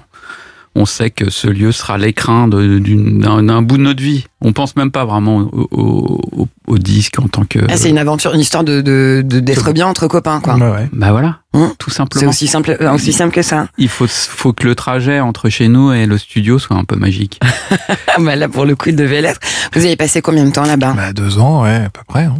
on 0.76 0.86
sait 0.86 1.10
que 1.10 1.30
ce 1.30 1.48
lieu 1.48 1.72
sera 1.72 1.98
l'écrin 1.98 2.48
d'un 2.48 3.62
bout 3.62 3.78
de 3.78 3.84
notre 3.84 4.02
vie. 4.02 4.26
On 4.42 4.54
pense 4.54 4.76
même 4.76 4.92
pas 4.92 5.04
vraiment 5.06 5.38
au, 5.38 5.68
au- 5.72 6.22
au- 6.44 6.48
au 6.68 6.78
disque 6.78 7.20
en 7.20 7.28
tant 7.28 7.44
que. 7.44 7.60
Ah, 7.70 7.76
c'est 7.76 7.90
une 7.90 7.98
aventure, 7.98 8.34
une 8.34 8.40
histoire 8.40 8.64
de 8.64 8.82
de- 8.82 9.22
de- 9.26 9.40
d'être 9.40 9.72
bien 9.74 9.88
entre 9.88 10.08
copains, 10.08 10.40
quoi. 10.40 10.56
Ouais. 10.56 10.88
Bah 10.94 11.12
voilà, 11.12 11.40
Hum. 11.54 11.74
tout 11.80 11.90
C'est 11.90 11.98
simplement. 11.98 12.30
aussi 12.30 12.48
simple, 12.48 12.78
euh, 12.80 12.94
aussi 12.94 13.12
simple 13.12 13.34
que 13.34 13.42
ça. 13.42 13.68
Il 13.78 13.90
faut, 13.90 14.06
faut 14.08 14.54
que 14.54 14.66
le 14.68 14.76
trajet 14.76 15.20
entre 15.20 15.50
chez 15.50 15.68
nous 15.68 15.92
et 15.92 16.06
le 16.06 16.18
studio 16.18 16.60
soit 16.60 16.78
un 16.78 16.84
peu 16.86 16.96
magique. 16.96 17.40
Ah, 17.42 18.16
bah 18.20 18.36
là, 18.36 18.48
pour 18.48 18.66
le 18.66 18.76
coup, 18.76 18.90
il 18.90 18.96
devait 18.96 19.22
l'être. 19.22 19.40
Vous 19.74 19.84
avez 19.86 19.96
passé 19.96 20.22
combien 20.22 20.46
de 20.46 20.52
temps 20.52 20.66
là-bas? 20.66 20.94
Bah, 20.96 21.12
deux 21.14 21.40
ans, 21.40 21.64
ouais, 21.64 21.76
à 21.86 21.90
peu 21.90 22.02
près. 22.08 22.24
hein. 22.26 22.36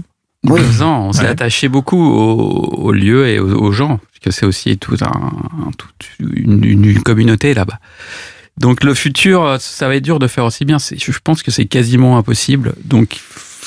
Oui. 0.48 0.62
Deux 0.62 0.82
ans, 0.82 1.08
on 1.08 1.14
s'est 1.14 1.24
Ouais. 1.24 1.28
attaché 1.28 1.68
beaucoup 1.68 2.02
au, 2.02 2.74
au 2.78 2.92
lieu 2.92 3.28
et 3.28 3.40
aux, 3.40 3.56
aux 3.62 3.72
gens, 3.74 3.98
parce 3.98 4.20
que 4.24 4.32
c'est 4.32 4.46
aussi 4.46 4.78
tout 4.78 4.96
un, 5.02 5.32
toute 5.78 6.08
une, 6.20 6.64
une- 6.64 7.02
communauté 7.04 7.54
là-bas. 7.54 7.78
Donc 8.58 8.84
le 8.84 8.94
futur, 8.94 9.58
ça 9.60 9.88
va 9.88 9.96
être 9.96 10.04
dur 10.04 10.20
de 10.20 10.28
faire 10.28 10.46
aussi 10.46 10.66
bien. 10.66 10.78
Je 10.80 11.12
pense 11.24 11.44
que 11.44 11.52
c'est 11.52 11.66
quasiment 11.66 12.18
impossible. 12.18 12.74
Donc 12.84 13.18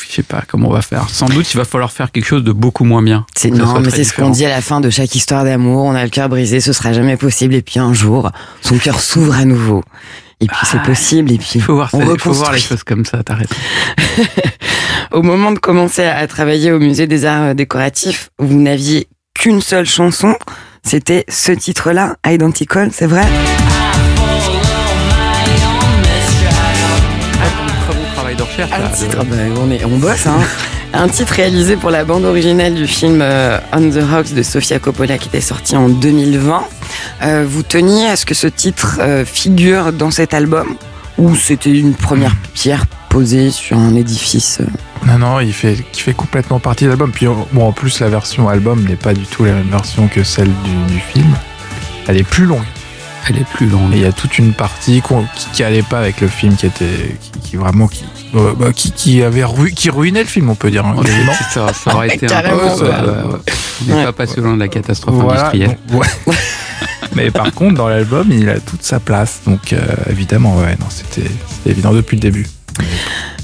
je 0.08 0.12
sais 0.12 0.22
pas 0.22 0.42
comment 0.46 0.68
on 0.68 0.72
va 0.72 0.82
faire. 0.82 1.08
Sans 1.10 1.26
doute, 1.26 1.52
il 1.52 1.56
va 1.56 1.64
falloir 1.64 1.92
faire 1.92 2.10
quelque 2.10 2.24
chose 2.26 2.44
de 2.44 2.52
beaucoup 2.52 2.84
moins 2.84 3.02
bien. 3.02 3.24
C'est 3.36 3.50
non, 3.50 3.80
mais 3.80 3.90
c'est 3.90 4.04
ce 4.04 4.14
qu'on 4.14 4.30
dit 4.30 4.44
à 4.44 4.50
la 4.50 4.60
fin 4.60 4.80
de 4.80 4.90
chaque 4.90 5.14
histoire 5.14 5.44
d'amour. 5.44 5.84
On 5.84 5.94
a 5.94 6.02
le 6.04 6.10
cœur 6.10 6.28
brisé, 6.28 6.60
ce 6.60 6.72
sera 6.72 6.92
jamais 6.92 7.16
possible. 7.16 7.54
Et 7.54 7.62
puis 7.62 7.78
un 7.80 7.92
jour, 7.94 8.30
son 8.62 8.76
cœur 8.78 9.00
s'ouvre 9.00 9.34
à 9.34 9.44
nouveau. 9.44 9.82
Et 10.42 10.46
puis 10.46 10.56
c'est 10.64 10.78
Ah, 10.82 10.84
possible. 10.86 11.32
Et 11.32 11.38
puis 11.38 11.52
Il 11.54 11.62
faut 11.62 11.74
voir, 11.76 11.88
on 11.94 12.00
ça, 12.06 12.18
faut 12.18 12.32
voir 12.32 12.52
les 12.52 12.58
choses 12.60 12.82
comme 12.84 13.04
ça. 13.06 13.22
T'as 13.24 13.34
raison. 13.36 13.54
Au 15.12 15.22
moment 15.22 15.52
de 15.52 15.58
commencer 15.58 16.02
à, 16.04 16.16
à 16.18 16.26
travailler 16.26 16.72
au 16.72 16.78
musée 16.78 17.06
des 17.06 17.24
arts 17.24 17.42
euh, 17.50 17.54
décoratifs, 17.54 18.30
vous 18.38 18.58
n'aviez 18.58 19.08
qu'une 19.34 19.60
seule 19.60 19.86
chanson. 19.86 20.36
C'était 20.84 21.24
ce 21.28 21.52
titre-là, 21.52 22.16
Identical, 22.26 22.90
c'est 22.92 23.06
vrai? 23.06 23.24
Un 28.58 28.78
là, 28.78 28.88
titre, 28.94 29.18
le- 29.18 29.24
bah, 29.24 29.60
on, 29.60 29.70
est, 29.70 29.84
on 29.84 29.98
bosse, 29.98 30.26
hein. 30.26 30.38
Un 30.94 31.08
titre 31.08 31.32
réalisé 31.32 31.76
pour 31.76 31.90
la 31.90 32.04
bande 32.04 32.24
originale 32.26 32.74
du 32.74 32.86
film 32.86 33.20
euh, 33.22 33.58
On 33.72 33.80
the 33.88 34.00
Rocks 34.10 34.34
de 34.34 34.42
Sofia 34.42 34.78
Coppola 34.78 35.16
qui 35.16 35.28
était 35.28 35.40
sorti 35.40 35.74
en 35.74 35.88
2020. 35.88 36.64
Euh, 37.22 37.46
vous 37.48 37.62
teniez 37.62 38.06
à 38.08 38.16
ce 38.16 38.26
que 38.26 38.34
ce 38.34 38.46
titre 38.46 38.98
euh, 39.00 39.24
figure 39.24 39.92
dans 39.94 40.10
cet 40.10 40.34
album 40.34 40.76
ou 41.16 41.34
c'était 41.34 41.70
une 41.70 41.94
première 41.94 42.36
pierre 42.52 42.84
posée 43.08 43.50
sur 43.50 43.78
un 43.78 43.94
édifice 43.94 44.58
euh? 44.60 44.66
Non, 45.06 45.18
non, 45.18 45.40
il 45.40 45.52
fait, 45.54 45.78
il 45.94 46.00
fait 46.00 46.12
complètement 46.12 46.58
partie 46.60 46.84
de 46.84 46.90
l'album. 46.90 47.10
Puis, 47.10 47.26
bon, 47.52 47.66
en 47.66 47.72
plus, 47.72 47.98
la 48.00 48.08
version 48.08 48.48
album 48.50 48.84
n'est 48.86 48.94
pas 48.96 49.14
du 49.14 49.24
tout 49.24 49.44
la 49.44 49.52
même 49.52 49.68
version 49.70 50.08
que 50.08 50.22
celle 50.22 50.50
du, 50.62 50.92
du 50.94 51.00
film. 51.00 51.34
Elle 52.06 52.18
est 52.18 52.22
plus 52.28 52.44
longue. 52.44 52.62
Elle 53.28 53.38
est 53.38 53.46
plus 53.54 53.66
longue. 53.66 53.92
Et 53.94 53.98
il 53.98 54.02
y 54.02 54.06
a 54.06 54.12
toute 54.12 54.38
une 54.38 54.52
partie 54.52 55.00
qu'on- 55.00 55.24
qui, 55.36 55.46
qui 55.52 55.62
allait 55.64 55.82
pas 55.82 55.98
avec 56.00 56.20
le 56.20 56.28
film, 56.28 56.56
qui 56.56 56.66
était, 56.66 57.16
qui, 57.20 57.40
qui 57.50 57.56
vraiment, 57.56 57.86
qui, 57.86 58.04
euh, 58.34 58.52
bah, 58.58 58.72
qui, 58.74 58.90
qui 58.92 59.22
avait 59.22 59.44
ru- 59.44 59.70
qui 59.72 59.90
ruinait 59.90 60.22
le 60.22 60.28
film, 60.28 60.50
on 60.50 60.54
peut 60.56 60.70
dire. 60.70 60.84
hein, 60.84 60.96
ça, 61.52 61.72
ça 61.72 61.94
aurait 61.94 62.14
été 62.14 62.26
un 62.26 62.28
peu. 62.28 62.34
Carrément, 62.48 62.76
ouais. 62.76 63.38
On 63.90 63.94
n'est 63.96 64.04
pas 64.04 64.12
passé 64.12 64.40
loin 64.40 64.54
de 64.54 64.60
la 64.60 64.68
catastrophe 64.68 65.14
Voilà, 65.16 65.46
industrielle. 65.48 65.78
donc, 65.88 66.02
ouais. 66.02 66.34
Mais 67.14 67.30
par 67.30 67.52
contre, 67.52 67.74
dans 67.76 67.88
l'album, 67.88 68.26
il 68.30 68.48
a 68.48 68.58
toute 68.58 68.82
sa 68.82 68.98
place. 68.98 69.40
Donc, 69.46 69.72
euh, 69.72 69.78
évidemment, 70.10 70.56
ouais, 70.56 70.76
non, 70.80 70.86
c'était 70.88 71.28
c'était 71.48 71.70
évident 71.70 71.92
depuis 71.92 72.16
le 72.16 72.22
début. 72.22 72.46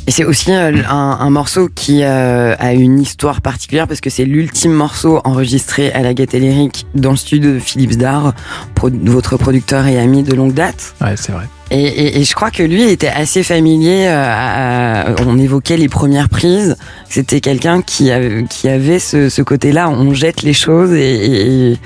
Et 0.09 0.11
c'est 0.11 0.25
aussi 0.25 0.51
euh, 0.53 0.73
un, 0.89 1.19
un 1.21 1.29
morceau 1.29 1.69
qui 1.69 2.03
euh, 2.03 2.55
a 2.59 2.73
une 2.73 2.99
histoire 2.99 3.43
particulière 3.43 3.87
parce 3.87 4.01
que 4.01 4.09
c'est 4.09 4.25
l'ultime 4.25 4.73
morceau 4.73 5.21
enregistré 5.25 5.93
à 5.93 6.01
la 6.01 6.15
Gaîté 6.15 6.41
Lyrique 6.41 6.87
dans 6.95 7.11
le 7.11 7.19
studio 7.19 7.53
de 7.53 7.59
Philips 7.59 7.99
Dar, 7.99 8.33
pro- 8.75 8.89
votre 9.05 9.37
producteur 9.37 9.87
et 9.87 9.99
ami 9.99 10.23
de 10.23 10.35
longue 10.35 10.55
date. 10.55 10.95
Ouais, 11.03 11.15
c'est 11.17 11.33
vrai. 11.33 11.45
Et, 11.71 11.83
et- 11.85 12.21
et 12.21 12.25
je 12.25 12.35
crois 12.35 12.51
que 12.51 12.63
lui 12.63 12.85
était 12.85 13.09
assez 13.09 13.43
familier. 13.43 14.07
euh, 14.09 14.25
à- 14.25 15.11
à- 15.11 15.15
on 15.27 15.37
évoquait 15.39 15.77
les 15.77 15.91
premières 15.91 16.31
prises. 16.31 16.79
C'était 17.11 17.43
quelqu'un 17.43 17.83
qui, 17.83 18.11
avait- 18.11 18.45
qui 18.49 18.67
avait 18.71 19.01
ce, 19.01 19.29
ce 19.29 19.43
côté-là. 19.43 19.91
On 19.91 20.15
jette 20.15 20.41
les 20.41 20.55
choses 20.55 20.95
et, 20.95 21.03
et- 21.17 21.73
et 21.73 21.79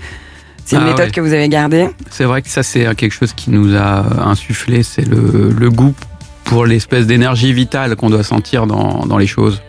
c'est 0.65 0.77
une 0.77 0.83
Ah 0.83 0.91
méthode 0.91 1.07
ouais. 1.07 1.11
que 1.11 1.21
vous 1.21 1.33
avez 1.33 1.49
gardée? 1.49 1.89
C'est 2.13 2.23
vrai 2.23 2.41
que 2.43 2.49
ça, 2.49 2.63
c'est 2.63 2.95
quelque 2.95 3.11
chose 3.13 3.33
qui 3.33 3.51
nous 3.51 3.75
a 3.75 4.05
insufflé, 4.29 4.85
c'est 4.85 5.09
le, 5.09 5.53
le 5.59 5.71
goût 5.71 5.93
pour 6.45 6.67
l'espèce 6.67 7.07
d'énergie 7.07 7.53
vitale 7.53 7.97
qu'on 7.97 8.11
doit 8.11 8.23
sentir 8.25 8.67
dans, 8.67 9.07
dans 9.07 9.19
les 9.19 9.27
choses, 9.27 9.63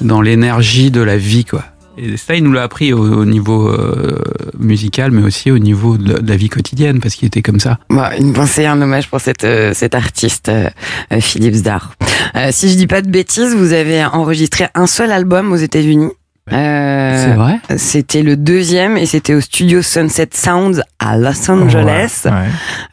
dans 0.00 0.20
l'énergie 0.20 0.90
de 0.90 1.00
la 1.00 1.16
vie, 1.16 1.44
quoi. 1.44 1.64
Et 1.98 2.18
ça, 2.18 2.34
il 2.34 2.44
nous 2.44 2.52
l'a 2.52 2.62
appris 2.64 2.92
au, 2.92 2.98
au 3.20 3.24
niveau 3.24 3.68
euh, 3.68 4.18
musical, 4.58 5.10
mais 5.12 5.22
aussi 5.22 5.50
au 5.50 5.58
niveau 5.58 5.96
de, 5.96 6.12
la- 6.12 6.18
de 6.20 6.28
la 6.28 6.36
vie 6.36 6.50
quotidienne, 6.50 7.00
parce 7.00 7.14
qu'il 7.14 7.26
était 7.26 7.40
comme 7.40 7.58
ça. 7.58 7.78
Bon, 7.88 8.02
une 8.18 8.34
pensée, 8.34 8.66
un 8.66 8.82
hommage 8.82 9.08
pour 9.08 9.18
cette, 9.18 9.44
euh, 9.44 9.72
cet 9.72 9.94
artiste, 9.94 10.50
euh, 10.50 10.68
euh, 11.12 11.20
Philips 11.22 11.62
Dar. 11.62 11.92
Euh, 12.36 12.48
si 12.52 12.68
je 12.68 12.74
dis 12.74 12.86
pas 12.86 13.00
de 13.00 13.08
bêtises, 13.08 13.54
vous 13.54 13.72
avez 13.72 14.04
enregistré 14.04 14.66
un 14.74 14.86
seul 14.86 15.10
album 15.10 15.52
aux 15.52 15.56
États-Unis. 15.56 16.10
Euh, 16.52 17.24
c'est 17.24 17.34
vrai? 17.34 17.60
C'était 17.78 18.22
le 18.22 18.36
deuxième 18.36 18.96
et 18.98 19.06
c'était 19.06 19.34
au 19.34 19.40
studio 19.40 19.80
Sunset 19.82 20.28
Sounds 20.34 20.82
à 20.98 21.16
Los 21.16 21.50
Angeles. 21.50 22.20
Ouais, 22.26 22.30
ouais. 22.30 22.36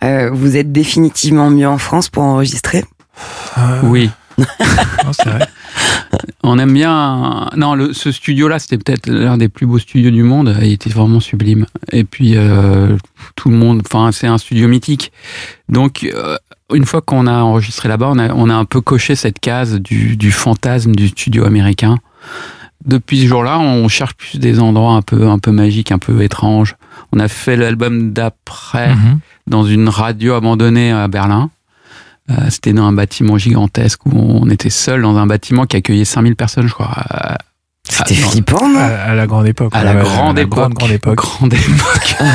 Euh, 0.05 0.29
vous 0.33 0.55
êtes 0.55 0.71
définitivement 0.71 1.49
mieux 1.51 1.67
en 1.67 1.77
France 1.77 2.07
pour 2.09 2.23
enregistrer. 2.23 2.83
Euh, 3.57 3.79
Oui. 3.83 4.09
non, 4.39 5.13
c'est 5.13 5.29
vrai. 5.29 5.47
On 6.41 6.57
aime 6.57 6.73
bien. 6.73 7.49
Non, 7.55 7.75
le, 7.75 7.93
ce 7.93 8.11
studio-là, 8.11 8.57
c'était 8.57 8.77
peut-être 8.79 9.07
l'un 9.07 9.37
des 9.37 9.47
plus 9.47 9.67
beaux 9.67 9.77
studios 9.77 10.09
du 10.09 10.23
monde. 10.23 10.57
Il 10.61 10.71
était 10.71 10.89
vraiment 10.89 11.19
sublime. 11.19 11.67
Et 11.91 12.03
puis 12.03 12.33
euh, 12.35 12.97
tout 13.35 13.49
le 13.49 13.55
monde. 13.55 13.83
Enfin, 13.85 14.11
c'est 14.11 14.25
un 14.27 14.39
studio 14.39 14.67
mythique. 14.67 15.11
Donc, 15.69 16.03
euh, 16.03 16.35
une 16.73 16.85
fois 16.85 17.01
qu'on 17.01 17.27
a 17.27 17.41
enregistré 17.43 17.87
là-bas, 17.89 18.09
on 18.11 18.17
a, 18.17 18.33
on 18.33 18.49
a 18.49 18.55
un 18.55 18.65
peu 18.65 18.81
coché 18.81 19.15
cette 19.15 19.39
case 19.39 19.79
du, 19.79 20.17
du 20.17 20.31
fantasme 20.31 20.95
du 20.95 21.09
studio 21.09 21.45
américain. 21.45 21.97
Depuis 22.85 23.21
ce 23.21 23.27
jour-là, 23.27 23.59
on 23.59 23.87
cherche 23.87 24.15
plus 24.15 24.39
des 24.39 24.59
endroits 24.59 24.93
un 24.93 25.01
peu, 25.03 25.27
un 25.29 25.37
peu 25.39 25.51
magiques, 25.51 25.91
un 25.91 25.99
peu 25.99 26.21
étranges. 26.23 26.75
On 27.11 27.19
a 27.19 27.27
fait 27.27 27.55
l'album 27.55 28.11
d'après 28.13 28.95
Mhm. 28.95 29.19
dans 29.47 29.63
une 29.63 29.87
radio 29.89 30.33
abandonnée 30.33 30.91
à 30.91 31.07
Berlin. 31.07 31.49
Euh, 32.31 32.33
C'était 32.49 32.73
dans 32.73 32.85
un 32.85 32.93
bâtiment 32.93 33.37
gigantesque 33.37 34.05
où 34.05 34.11
on 34.15 34.49
était 34.49 34.69
seul 34.69 35.01
dans 35.01 35.17
un 35.17 35.27
bâtiment 35.27 35.65
qui 35.65 35.75
accueillait 35.77 36.05
5000 36.05 36.35
personnes, 36.35 36.67
je 36.67 36.73
crois. 36.73 36.89
À, 36.89 37.37
C'était 37.89 38.15
Ah, 38.23 38.29
flippant, 38.29 38.69
non 38.69 38.79
À, 38.79 38.83
à 38.83 39.13
la 39.13 39.27
grande 39.27 39.45
époque. 39.47 39.73
à 39.75 39.83
la 39.83 39.93
ouais, 39.95 40.01
grande 40.03 40.37
à 40.37 40.41
la 40.41 40.45
époque. 40.47 40.57
Grande, 40.59 40.73
grande 40.73 40.91
époque. 40.91 41.15
Grande 41.17 41.53
époque. 41.53 42.15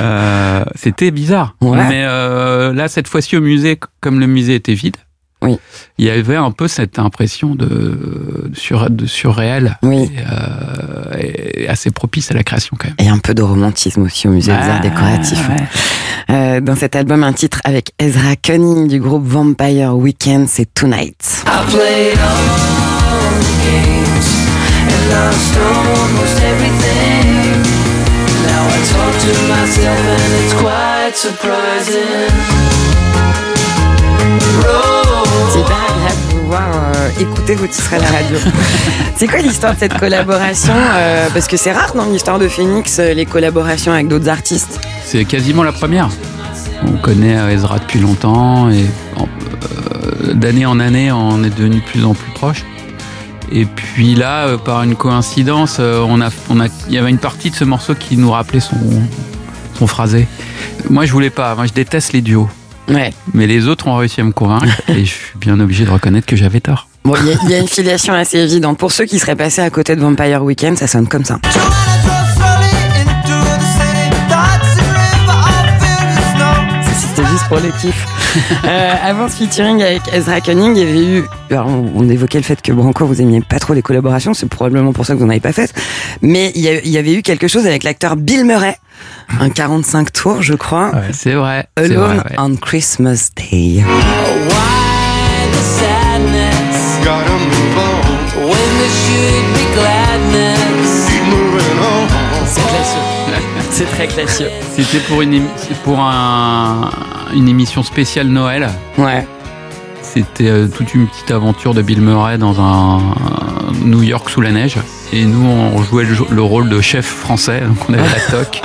Euh, 0.00 0.64
C'était 0.76 1.10
bizarre. 1.10 1.56
Ouais. 1.60 1.76
Mais 1.88 2.04
euh, 2.06 2.72
là, 2.72 2.88
cette 2.88 3.06
fois-ci 3.08 3.36
au 3.36 3.42
musée, 3.42 3.78
comme 4.00 4.18
le 4.18 4.26
musée 4.26 4.54
était 4.54 4.72
vide, 4.72 4.96
Oui. 5.42 5.58
il 5.96 6.04
y 6.04 6.10
avait 6.10 6.36
un 6.36 6.50
peu 6.50 6.68
cette 6.68 6.98
impression 6.98 7.54
de, 7.54 7.64
de, 7.66 8.50
sur, 8.54 8.90
de 8.90 9.06
surréel 9.06 9.78
Oui. 9.82 10.02
et, 10.02 10.10
euh, 10.20 11.16
et 11.62 11.68
assez 11.68 11.90
propice 11.90 12.30
à 12.30 12.34
la 12.34 12.42
création 12.42 12.76
quand 12.78 12.88
même. 12.88 12.96
Et 12.98 13.08
un 13.08 13.18
peu 13.18 13.32
de 13.32 13.42
romantisme 13.42 14.02
aussi 14.02 14.28
au 14.28 14.32
musée 14.32 14.52
des 14.52 14.58
arts 14.68 14.80
décoratifs. 14.82 15.48
Ouais. 15.48 16.34
Euh, 16.34 16.60
dans 16.60 16.76
cet 16.76 16.94
album, 16.94 17.24
un 17.24 17.32
titre 17.32 17.60
avec 17.64 17.92
Ezra 17.98 18.36
Cunning 18.36 18.86
du 18.88 19.00
groupe 19.00 19.26
Vampire 19.26 19.96
Weekend, 19.96 20.46
c'est 20.48 20.72
Tonight. 20.74 21.44
I 21.46 21.64
played 21.70 22.18
all 22.18 23.40
the 23.40 23.56
games 23.64 24.28
and 24.88 25.02
lost 25.10 25.56
almost 25.56 26.38
everything. 26.42 27.62
Now 28.44 28.62
I 28.68 28.78
talk 28.92 29.14
to 29.24 29.32
myself 29.48 29.98
and 29.98 30.32
it's 30.44 30.54
quite 30.54 31.16
surprising. 31.16 32.30
Roll. 34.62 34.99
C'est 35.60 35.66
hyper 35.66 35.76
agréable 35.90 36.20
de 36.32 36.38
vous 36.38 36.46
voir 36.46 36.68
euh, 36.72 37.20
écouter 37.20 37.54
vos 37.54 37.66
titres 37.66 37.94
à 37.94 37.98
la 37.98 38.06
radio. 38.06 38.38
c'est 39.16 39.26
quoi 39.26 39.40
l'histoire 39.40 39.74
de 39.74 39.78
cette 39.78 39.98
collaboration 39.98 40.72
euh, 40.74 41.28
Parce 41.32 41.46
que 41.46 41.56
c'est 41.56 41.72
rare 41.72 41.92
dans 41.94 42.06
l'histoire 42.06 42.38
de 42.38 42.48
Phoenix, 42.48 42.98
euh, 42.98 43.12
les 43.12 43.26
collaborations 43.26 43.92
avec 43.92 44.08
d'autres 44.08 44.28
artistes. 44.28 44.80
C'est 45.04 45.24
quasiment 45.24 45.62
la 45.62 45.72
première. 45.72 46.08
On 46.86 46.96
connaît 46.96 47.36
Ezra 47.52 47.78
depuis 47.78 47.98
longtemps 47.98 48.70
et 48.70 48.86
euh, 49.18 50.32
d'année 50.32 50.64
en 50.64 50.80
année, 50.80 51.12
on 51.12 51.42
est 51.44 51.50
devenu 51.50 51.76
de 51.76 51.84
plus 51.84 52.04
en 52.04 52.14
plus 52.14 52.32
proches. 52.32 52.64
Et 53.52 53.66
puis 53.66 54.14
là, 54.14 54.46
euh, 54.46 54.56
par 54.56 54.82
une 54.82 54.94
coïncidence, 54.94 55.76
euh, 55.78 56.04
on 56.08 56.20
a, 56.20 56.30
on 56.48 56.60
a, 56.60 56.68
il 56.88 56.94
y 56.94 56.98
avait 56.98 57.10
une 57.10 57.18
partie 57.18 57.50
de 57.50 57.56
ce 57.56 57.64
morceau 57.64 57.94
qui 57.94 58.16
nous 58.16 58.30
rappelait 58.30 58.60
son, 58.60 58.76
son 59.78 59.86
phrasé. 59.86 60.26
Moi, 60.88 61.04
je 61.04 61.12
voulais 61.12 61.30
pas. 61.30 61.54
Moi, 61.54 61.66
je 61.66 61.72
déteste 61.72 62.12
les 62.12 62.22
duos. 62.22 62.48
Ouais. 62.90 63.12
Mais 63.32 63.46
les 63.46 63.66
autres 63.68 63.86
ont 63.88 63.96
réussi 63.96 64.20
à 64.20 64.24
me 64.24 64.32
convaincre 64.32 64.66
et 64.88 65.04
je 65.04 65.10
suis 65.10 65.38
bien 65.38 65.58
obligé 65.60 65.84
de 65.84 65.90
reconnaître 65.90 66.26
que 66.26 66.36
j'avais 66.36 66.60
tort. 66.60 66.88
Bon, 67.04 67.14
il 67.16 67.48
y, 67.48 67.52
y 67.52 67.54
a 67.54 67.58
une 67.58 67.68
filiation 67.68 68.12
assez 68.12 68.38
évidente. 68.38 68.76
Pour 68.76 68.92
ceux 68.92 69.04
qui 69.06 69.18
seraient 69.18 69.36
passés 69.36 69.62
à 69.62 69.70
côté 69.70 69.96
de 69.96 70.00
Vampire 70.00 70.42
Weekend, 70.44 70.76
ça 70.76 70.86
sonne 70.86 71.08
comme 71.08 71.24
ça. 71.24 71.38
Pour 77.50 77.58
le 77.58 77.70
kiff. 77.80 78.06
Euh, 78.64 78.94
avant 79.04 79.28
ce 79.28 79.34
featuring 79.34 79.82
avec 79.82 80.02
Ezra 80.14 80.40
Cunning, 80.40 80.76
il 80.76 80.78
y 80.78 80.88
avait 80.88 81.04
eu. 81.18 81.24
alors, 81.50 81.66
on, 81.66 82.08
évoquait 82.08 82.38
le 82.38 82.44
fait 82.44 82.62
que 82.62 82.70
Branco, 82.70 83.04
vous 83.04 83.20
aimiez 83.20 83.40
pas 83.40 83.58
trop 83.58 83.74
les 83.74 83.82
collaborations, 83.82 84.34
c'est 84.34 84.48
probablement 84.48 84.92
pour 84.92 85.04
ça 85.04 85.14
que 85.14 85.18
vous 85.18 85.24
n'en 85.24 85.30
avez 85.32 85.40
pas 85.40 85.52
fait. 85.52 85.74
Mais 86.22 86.52
il 86.54 86.62
y, 86.62 86.68
a- 86.68 86.80
il 86.80 86.90
y 86.90 86.96
avait 86.96 87.12
eu 87.12 87.22
quelque 87.22 87.48
chose 87.48 87.66
avec 87.66 87.82
l'acteur 87.82 88.14
Bill 88.14 88.44
Murray, 88.44 88.76
un 89.40 89.50
45 89.50 90.12
tours, 90.12 90.42
je 90.42 90.54
crois. 90.54 90.90
Ouais. 90.94 91.10
C'est 91.12 91.32
vrai. 91.32 91.66
Alone 91.74 91.96
vrai, 91.96 92.16
ouais. 92.18 92.36
on 92.38 92.54
Christmas 92.54 93.30
Day. 93.36 93.82
Why 93.82 95.50
the 95.50 95.56
sadness 95.56 97.00
Gotta 97.04 97.32
move 97.32 97.78
on, 97.78 98.48
when 98.48 98.70
there 98.78 98.94
should 99.02 99.46
be 99.54 99.74
gladness? 99.74 101.08
keep 101.10 101.24
moving 101.24 101.78
on. 101.80 102.46
C'est 102.46 102.60
classieux. 102.62 102.99
C'est 103.70 103.86
très 103.86 104.08
classieux. 104.08 104.48
C'était 104.72 104.98
pour 105.08 105.22
une 105.22 105.42
pour 105.84 105.98
un, 106.00 106.90
une 107.34 107.48
émission 107.48 107.82
spéciale 107.82 108.26
Noël. 108.26 108.68
Ouais. 108.98 109.26
C'était 110.02 110.48
euh, 110.48 110.66
toute 110.66 110.94
une 110.94 111.06
petite 111.06 111.30
aventure 111.30 111.72
de 111.72 111.82
Bill 111.82 112.00
Murray 112.00 112.36
dans 112.36 112.60
un, 112.60 113.14
New 113.84 114.02
York 114.02 114.28
sous 114.28 114.40
la 114.40 114.50
neige. 114.50 114.76
Et 115.12 115.24
nous, 115.24 115.46
on 115.46 115.82
jouait 115.82 116.04
le, 116.04 116.42
rôle 116.42 116.68
de 116.68 116.80
chef 116.80 117.06
français, 117.06 117.60
donc 117.60 117.78
on 117.88 117.94
avait 117.94 118.02
la 118.02 118.20
toque. 118.30 118.62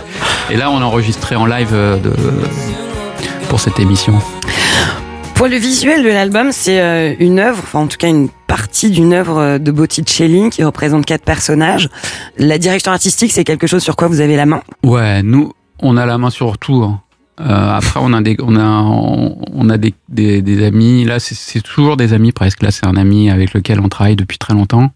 Et 0.50 0.58
là, 0.58 0.72
on 0.72 0.82
enregistrait 0.82 1.36
en 1.36 1.46
live 1.46 1.70
euh, 1.74 1.98
de, 1.98 2.14
pour 3.50 3.60
cette 3.60 3.80
émission. 3.80 4.20
Pour 5.36 5.48
le 5.48 5.58
visuel 5.58 6.02
de 6.04 6.08
l'album, 6.10 6.52
c'est 6.52 6.80
euh, 6.80 7.14
une 7.20 7.40
œuvre, 7.40 7.60
enfin 7.62 7.80
en 7.80 7.88
tout 7.88 7.98
cas 7.98 8.08
une 8.08 8.30
partie 8.48 8.90
d'une 8.90 9.14
œuvre 9.14 9.38
euh, 9.38 9.58
de 9.58 9.70
Botticelli 9.72 10.50
qui 10.50 10.64
représente 10.64 11.06
quatre 11.06 11.26
personnages. 11.26 11.90
La 12.38 12.58
direction 12.58 12.92
artistique, 12.94 13.32
c'est 13.34 13.44
quelque 13.44 13.68
chose 13.68 13.84
sur 13.84 13.96
quoi 13.98 14.08
vous 14.08 14.22
avez 14.22 14.38
la 14.38 14.46
main? 14.46 14.62
Ouais, 14.84 15.22
nous, 15.24 15.52
on 15.80 15.98
a 15.98 16.06
la 16.06 16.18
main 16.18 16.30
sur 16.30 16.58
tout. 16.58 16.84
hein. 16.84 17.02
Euh, 17.42 17.76
après, 17.76 18.00
on 18.02 18.14
a 18.14 18.22
des, 18.22 18.38
on 18.42 18.56
a, 18.56 18.82
on, 18.82 19.70
a 19.70 19.78
des, 19.78 19.94
des, 20.08 20.66
amis. 20.66 21.04
Là, 21.04 21.20
c'est- 21.20 21.36
toujours 21.62 21.98
des 21.98 22.14
amis 22.14 22.32
presque. 22.32 22.64
Là, 22.64 22.72
c'est 22.72 22.86
un 22.86 22.96
ami 22.96 23.30
avec 23.30 23.54
lequel 23.54 23.82
on 23.82 23.90
travaille 23.90 24.16
depuis 24.16 24.38
très 24.38 24.54
longtemps, 24.54 24.90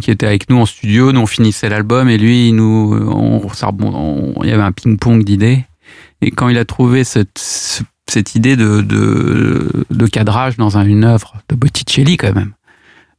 qui 0.00 0.10
était 0.10 0.26
avec 0.26 0.48
nous 0.48 0.56
en 0.56 0.64
studio. 0.64 1.12
Nous, 1.12 1.20
on 1.20 1.26
finissait 1.26 1.68
l'album 1.68 2.08
et 2.08 2.16
lui, 2.16 2.48
il 2.48 2.54
nous, 2.54 2.98
on, 3.06 3.46
ça 3.52 3.68
on- 3.82 4.32
il 4.44 4.48
y 4.48 4.52
avait 4.52 4.62
un 4.62 4.72
ping-pong 4.72 5.22
d'idées. 5.24 5.66
Et 6.22 6.30
quand 6.30 6.48
il 6.48 6.56
a 6.56 6.64
trouvé 6.64 7.04
cette, 7.04 7.36
ce- 7.38 7.82
cette 8.10 8.34
idée 8.34 8.56
de, 8.56 8.80
de, 8.80 10.06
cadrage 10.06 10.56
dans 10.56 10.78
un- 10.78 10.84
une 10.84 11.04
œuvre 11.04 11.34
de 11.48 11.54
Botticelli, 11.54 12.16
quand 12.16 12.34
même, 12.34 12.52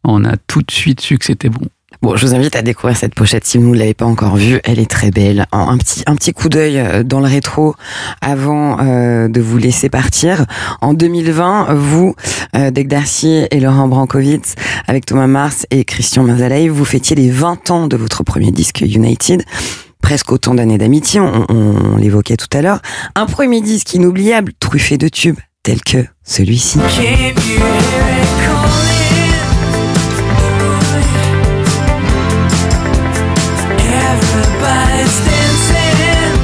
on 0.04 0.26
a 0.26 0.36
tout 0.48 0.62
de 0.62 0.72
suite 0.72 1.02
su 1.02 1.18
que 1.18 1.26
c'était 1.26 1.50
bon. 1.50 1.68
Bon, 2.02 2.16
je 2.16 2.26
vous 2.26 2.34
invite 2.34 2.56
à 2.56 2.62
découvrir 2.62 2.96
cette 2.96 3.14
pochette 3.14 3.44
si 3.46 3.58
vous 3.58 3.74
ne 3.74 3.78
l'avez 3.78 3.94
pas 3.94 4.06
encore 4.06 4.38
vue. 4.38 4.62
Elle 4.64 4.80
est 4.80 4.90
très 4.90 5.12
belle. 5.12 5.48
Un, 5.52 5.78
petit, 5.78 6.02
un 6.06 6.16
petit 6.16 6.32
coup 6.32 6.48
d'œil 6.48 6.80
euh, 6.80 7.04
dans 7.04 7.20
le 7.20 7.26
rétro 7.26 7.76
avant 8.22 8.80
euh, 8.80 9.28
de 9.28 9.42
vous 9.42 9.58
laisser 9.58 9.90
partir. 9.90 10.46
En 10.80 10.94
2020, 10.94 11.74
vous, 11.74 12.16
euh, 12.56 12.72
Dec 12.72 12.88
Darcy 12.88 13.46
et 13.52 13.60
Laurent 13.60 13.90
Brankowitz, 13.90 14.56
avec 14.88 15.06
Thomas 15.08 15.28
Mars 15.28 15.66
et 15.72 15.84
Christian 15.84 16.24
Mazalay, 16.24 16.70
vous 16.70 16.86
fêtiez 16.86 17.18
les 17.18 17.30
20 17.32 17.70
ans 17.70 17.88
de 17.90 17.98
votre 17.98 18.24
premier 18.24 18.54
disque 18.54 18.80
United. 18.80 19.44
Presque 20.02 20.32
autant 20.32 20.56
d'années 20.56 20.78
d'amitié, 20.78 21.20
on, 21.20 21.46
on 21.50 21.98
l'évoquait 21.98 22.38
tout 22.38 22.48
à 22.58 22.62
l'heure. 22.62 22.82
Un 23.16 23.26
premier 23.26 23.62
disque 23.62 23.94
inoubliable, 23.94 24.54
truffé 24.60 24.98
de 24.98 25.08
tubes, 25.08 25.38
tels 25.62 25.82
que 25.84 26.06
celui-ci. 26.24 26.80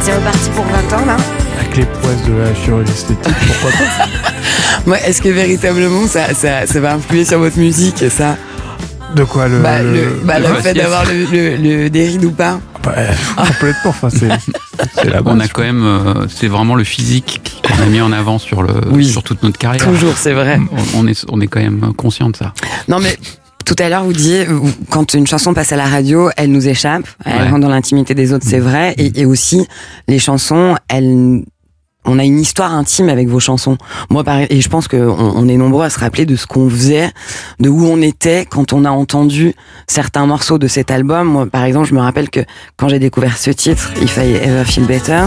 C'est 0.01 0.13
reparti 0.13 0.49
pour 0.55 0.65
20 0.65 0.97
ans, 0.97 1.05
là 1.05 1.17
Avec 1.59 1.77
les 1.77 1.85
prouesses 1.85 2.23
de 2.27 2.33
la 2.33 2.53
chirurgie 2.53 2.91
esthétique, 2.91 3.33
pourquoi 3.47 3.71
pas 3.71 4.89
Ouais, 4.91 4.99
Est-ce 5.07 5.21
que 5.21 5.29
véritablement 5.29 6.05
ça, 6.07 6.33
ça, 6.35 6.67
ça 6.67 6.79
va 6.79 6.93
influer 6.93 7.25
sur 7.25 7.39
votre 7.39 7.57
musique 7.57 8.03
ça? 8.09 8.37
De 9.15 9.23
quoi 9.23 9.47
le. 9.47 9.59
Bah, 9.59 9.81
le, 9.81 10.19
bah, 10.23 10.39
le 10.39 10.47
le 10.49 10.53
fait 10.55 10.73
d'avoir 10.73 11.05
le, 11.05 11.25
le, 11.31 11.55
le 11.83 11.89
des 11.89 12.05
rides 12.07 12.25
ou 12.25 12.31
pas 12.31 12.59
bah, 12.85 12.93
complètement. 13.37 13.89
Enfin, 13.89 14.09
c'est 14.09 14.29
c'est 14.95 15.09
la 15.09 15.21
On 15.25 15.39
a 15.39 15.47
quand 15.47 15.63
même, 15.63 15.83
euh, 15.83 16.27
c'est 16.29 16.47
vraiment 16.47 16.75
le 16.75 16.83
physique 16.83 17.41
qu'on 17.63 17.81
a 17.81 17.85
mis 17.87 18.01
en 18.01 18.11
avant 18.11 18.37
sur 18.39 18.61
le, 18.63 18.73
Oui. 18.91 19.05
sur 19.05 19.23
toute 19.23 19.43
notre 19.43 19.57
carrière. 19.57 19.83
Toujours, 19.85 20.15
c'est 20.17 20.33
vrai. 20.33 20.59
On, 20.95 20.99
on 21.03 21.07
est, 21.07 21.25
on 21.29 21.41
est 21.41 21.47
quand 21.47 21.59
même 21.61 21.93
conscient 21.97 22.29
de 22.29 22.35
ça. 22.35 22.53
Non 22.87 22.99
mais 22.99 23.17
tout 23.65 23.75
à 23.79 23.89
l'heure 23.89 24.03
vous 24.03 24.13
disiez 24.13 24.47
quand 24.91 25.15
une 25.15 25.25
chanson 25.25 25.53
passe 25.55 25.71
à 25.71 25.75
la 25.75 25.87
radio, 25.87 26.29
elle 26.37 26.51
nous 26.51 26.67
échappe, 26.67 27.07
elle 27.25 27.33
Ouais. 27.33 27.49
rentre 27.49 27.61
dans 27.61 27.69
l'intimité 27.69 28.13
des 28.13 28.31
autres, 28.31 28.45
c'est 28.47 28.59
vrai. 28.59 28.93
Et, 28.97 29.21
et 29.21 29.25
aussi 29.25 29.65
les 30.07 30.19
chansons, 30.19 30.75
elles 30.87 31.41
on 32.05 32.19
a 32.19 32.23
une 32.23 32.39
histoire 32.39 32.73
intime 32.73 33.09
avec 33.09 33.27
vos 33.27 33.39
chansons. 33.39 33.77
Moi, 34.09 34.23
et 34.49 34.61
je 34.61 34.69
pense 34.69 34.87
qu'on 34.87 34.97
on 34.97 35.47
est 35.47 35.57
nombreux 35.57 35.85
à 35.85 35.89
se 35.89 35.99
rappeler 35.99 36.25
de 36.25 36.35
ce 36.35 36.45
qu'on 36.47 36.69
faisait, 36.69 37.11
de 37.59 37.69
où 37.69 37.85
on 37.85 38.01
était 38.01 38.45
quand 38.45 38.73
on 38.73 38.85
a 38.85 38.91
entendu 38.91 39.53
certains 39.87 40.25
morceaux 40.25 40.57
de 40.57 40.67
cet 40.67 40.91
album. 40.91 41.27
Moi, 41.27 41.45
par 41.47 41.63
exemple, 41.63 41.87
je 41.87 41.95
me 41.95 42.01
rappelle 42.01 42.29
que 42.29 42.41
quand 42.77 42.89
j'ai 42.89 42.99
découvert 42.99 43.37
ce 43.37 43.51
titre, 43.51 43.91
If 44.01 44.17
I 44.17 44.35
Ever 44.35 44.65
Feel 44.65 44.85
Better, 44.85 45.25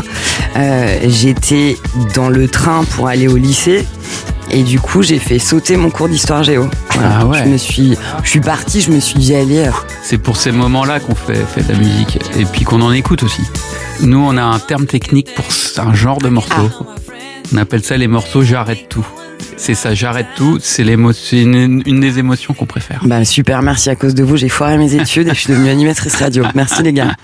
euh, 0.57 0.99
j'étais 1.07 1.77
dans 2.15 2.29
le 2.29 2.49
train 2.49 2.85
pour 2.85 3.09
aller 3.09 3.29
au 3.29 3.37
lycée. 3.37 3.85
Et 4.51 4.63
du 4.63 4.81
coup, 4.81 5.03
j'ai 5.03 5.19
fait 5.19 5.39
sauter 5.39 5.77
mon 5.77 5.91
cours 5.91 6.09
d'histoire 6.09 6.43
géo. 6.43 6.69
Voilà. 6.93 7.19
Ah 7.21 7.27
ouais. 7.27 7.43
Je 7.45 7.51
me 7.51 7.57
suis, 7.57 7.97
je 8.23 8.29
suis 8.29 8.41
partie, 8.41 8.81
je 8.81 8.91
me 8.91 9.01
suis 9.01 9.19
dit, 9.19 9.35
allez, 9.35 9.59
euh, 9.59 9.71
C'est 10.03 10.19
pour 10.19 10.37
ces 10.37 10.53
moments-là 10.53 11.01
qu'on 11.01 11.15
fait, 11.15 11.45
fait 11.45 11.63
de 11.63 11.73
la 11.73 11.79
musique 11.79 12.19
et 12.39 12.45
puis 12.45 12.65
qu'on 12.65 12.81
en 12.81 12.93
écoute 12.93 13.23
aussi. 13.23 13.43
Nous, 14.01 14.19
on 14.19 14.37
a 14.37 14.43
un 14.43 14.59
terme 14.59 14.87
technique 14.87 15.35
pour 15.35 15.45
un 15.85 15.95
genre 15.95 16.19
de 16.19 16.29
morceau. 16.29 16.71
On 17.53 17.57
appelle 17.57 17.85
ça 17.85 17.97
les 17.97 18.09
morceaux 18.09 18.43
j'arrête 18.43 18.89
tout. 18.89 19.07
C'est 19.57 19.75
ça, 19.75 19.95
j'arrête 19.95 20.27
tout. 20.37 20.59
C'est 20.63 20.83
une, 20.85 21.83
une 21.85 22.01
des 22.01 22.19
émotions 22.19 22.55
qu'on 22.55 22.67
préfère. 22.67 23.01
Bah 23.05 23.25
super, 23.25 23.63
merci 23.63 23.91
à 23.91 23.97
cause 23.97 24.15
de 24.15 24.23
vous, 24.23 24.37
j'ai 24.37 24.49
foiré 24.49 24.79
mes 24.79 24.95
études 24.95 25.29
et 25.29 25.31
je 25.31 25.41
suis 25.41 25.53
devenue 25.53 25.69
animatrice 25.69 26.15
radio. 26.17 26.45
Merci 26.55 26.83
les 26.83 26.93
gars. 26.93 27.15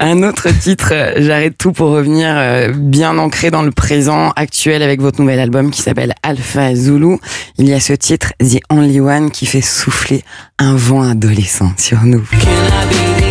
Un 0.00 0.22
autre 0.22 0.48
titre, 0.58 0.90
euh, 0.92 1.14
j'arrête 1.18 1.56
tout 1.58 1.72
pour 1.72 1.90
revenir 1.90 2.28
euh, 2.28 2.72
bien 2.74 3.18
ancré 3.18 3.50
dans 3.50 3.62
le 3.62 3.70
présent 3.70 4.30
actuel 4.36 4.82
avec 4.82 5.00
votre 5.00 5.20
nouvel 5.20 5.40
album 5.40 5.70
qui 5.70 5.82
s'appelle 5.82 6.14
Alpha 6.22 6.74
Zulu. 6.74 7.18
Il 7.58 7.68
y 7.68 7.72
a 7.72 7.80
ce 7.80 7.92
titre 7.92 8.32
The 8.40 8.60
Only 8.70 9.00
One 9.00 9.30
qui 9.30 9.46
fait 9.46 9.60
souffler 9.60 10.22
un 10.58 10.74
vent 10.76 11.02
adolescent 11.02 11.72
sur 11.76 12.02
nous. 12.02 12.22
Can 12.30 12.38
I 12.38 13.20
be 13.20 13.23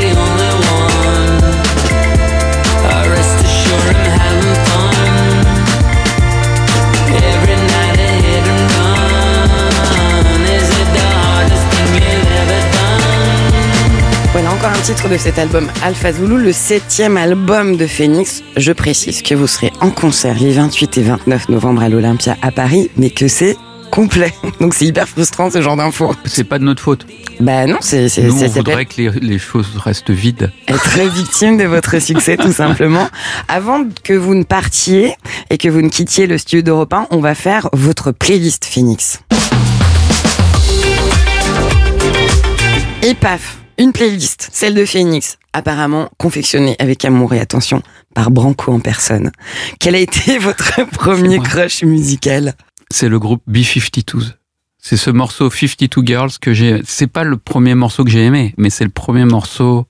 titre 14.83 15.07
de 15.07 15.15
cet 15.15 15.39
album 15.39 15.71
Alpha 15.81 16.11
Zulu, 16.11 16.43
le 16.43 16.51
septième 16.51 17.15
album 17.15 17.77
de 17.77 17.87
Phoenix. 17.87 18.43
Je 18.57 18.73
précise 18.73 19.21
que 19.21 19.33
vous 19.33 19.47
serez 19.47 19.71
en 19.79 19.89
concert 19.89 20.37
les 20.37 20.51
28 20.51 20.97
et 20.97 21.03
29 21.03 21.47
novembre 21.47 21.83
à 21.83 21.87
l'Olympia 21.87 22.35
à 22.41 22.51
Paris, 22.51 22.91
mais 22.97 23.09
que 23.09 23.29
c'est 23.29 23.55
complet. 23.91 24.33
Donc 24.59 24.73
c'est 24.73 24.83
hyper 24.83 25.07
frustrant 25.07 25.49
ce 25.49 25.61
genre 25.61 25.77
d'infos. 25.77 26.13
C'est 26.25 26.43
pas 26.43 26.59
de 26.59 26.65
notre 26.65 26.83
faute. 26.83 27.07
Bah 27.39 27.65
non, 27.65 27.77
c'est 27.79 28.09
Nous, 28.23 28.43
on 28.43 28.47
voudrait 28.47 28.85
que 28.85 29.01
les, 29.01 29.09
les 29.21 29.39
choses 29.39 29.69
restent 29.77 30.11
vides. 30.11 30.51
être 30.67 30.99
victime 31.13 31.55
de 31.57 31.63
votre 31.63 31.99
succès 32.01 32.35
tout 32.35 32.51
simplement. 32.51 33.07
Avant 33.47 33.85
que 34.03 34.11
vous 34.11 34.35
ne 34.35 34.43
partiez 34.43 35.15
et 35.49 35.57
que 35.57 35.69
vous 35.69 35.81
ne 35.81 35.87
quittiez 35.87 36.27
le 36.27 36.37
studio 36.37 36.61
d'Europe 36.61 36.91
1, 36.91 37.07
on 37.11 37.19
va 37.19 37.35
faire 37.35 37.69
votre 37.71 38.11
playlist 38.11 38.65
Phoenix. 38.65 39.21
Et 43.01 43.13
paf, 43.13 43.62
une 43.77 43.91
playlist, 43.91 44.49
celle 44.51 44.75
de 44.75 44.85
Phoenix, 44.85 45.37
apparemment 45.53 46.09
confectionnée 46.17 46.75
avec 46.79 47.05
amour 47.05 47.33
et 47.33 47.39
attention 47.39 47.81
par 48.13 48.31
Branco 48.31 48.71
en 48.71 48.79
personne. 48.79 49.31
Quel 49.79 49.95
a 49.95 49.99
été 49.99 50.37
votre 50.39 50.85
premier 50.91 51.39
crush 51.39 51.83
musical? 51.83 52.53
C'est 52.91 53.09
le 53.09 53.19
groupe 53.19 53.41
B-52s. 53.47 54.33
C'est 54.77 54.97
ce 54.97 55.09
morceau 55.09 55.49
52 55.49 56.05
Girls 56.05 56.31
que 56.41 56.53
j'ai. 56.53 56.81
C'est 56.85 57.07
pas 57.07 57.23
le 57.23 57.37
premier 57.37 57.73
morceau 57.73 58.03
que 58.03 58.11
j'ai 58.11 58.25
aimé, 58.25 58.53
mais 58.57 58.69
c'est 58.69 58.83
le 58.83 58.89
premier 58.89 59.23
morceau 59.23 59.85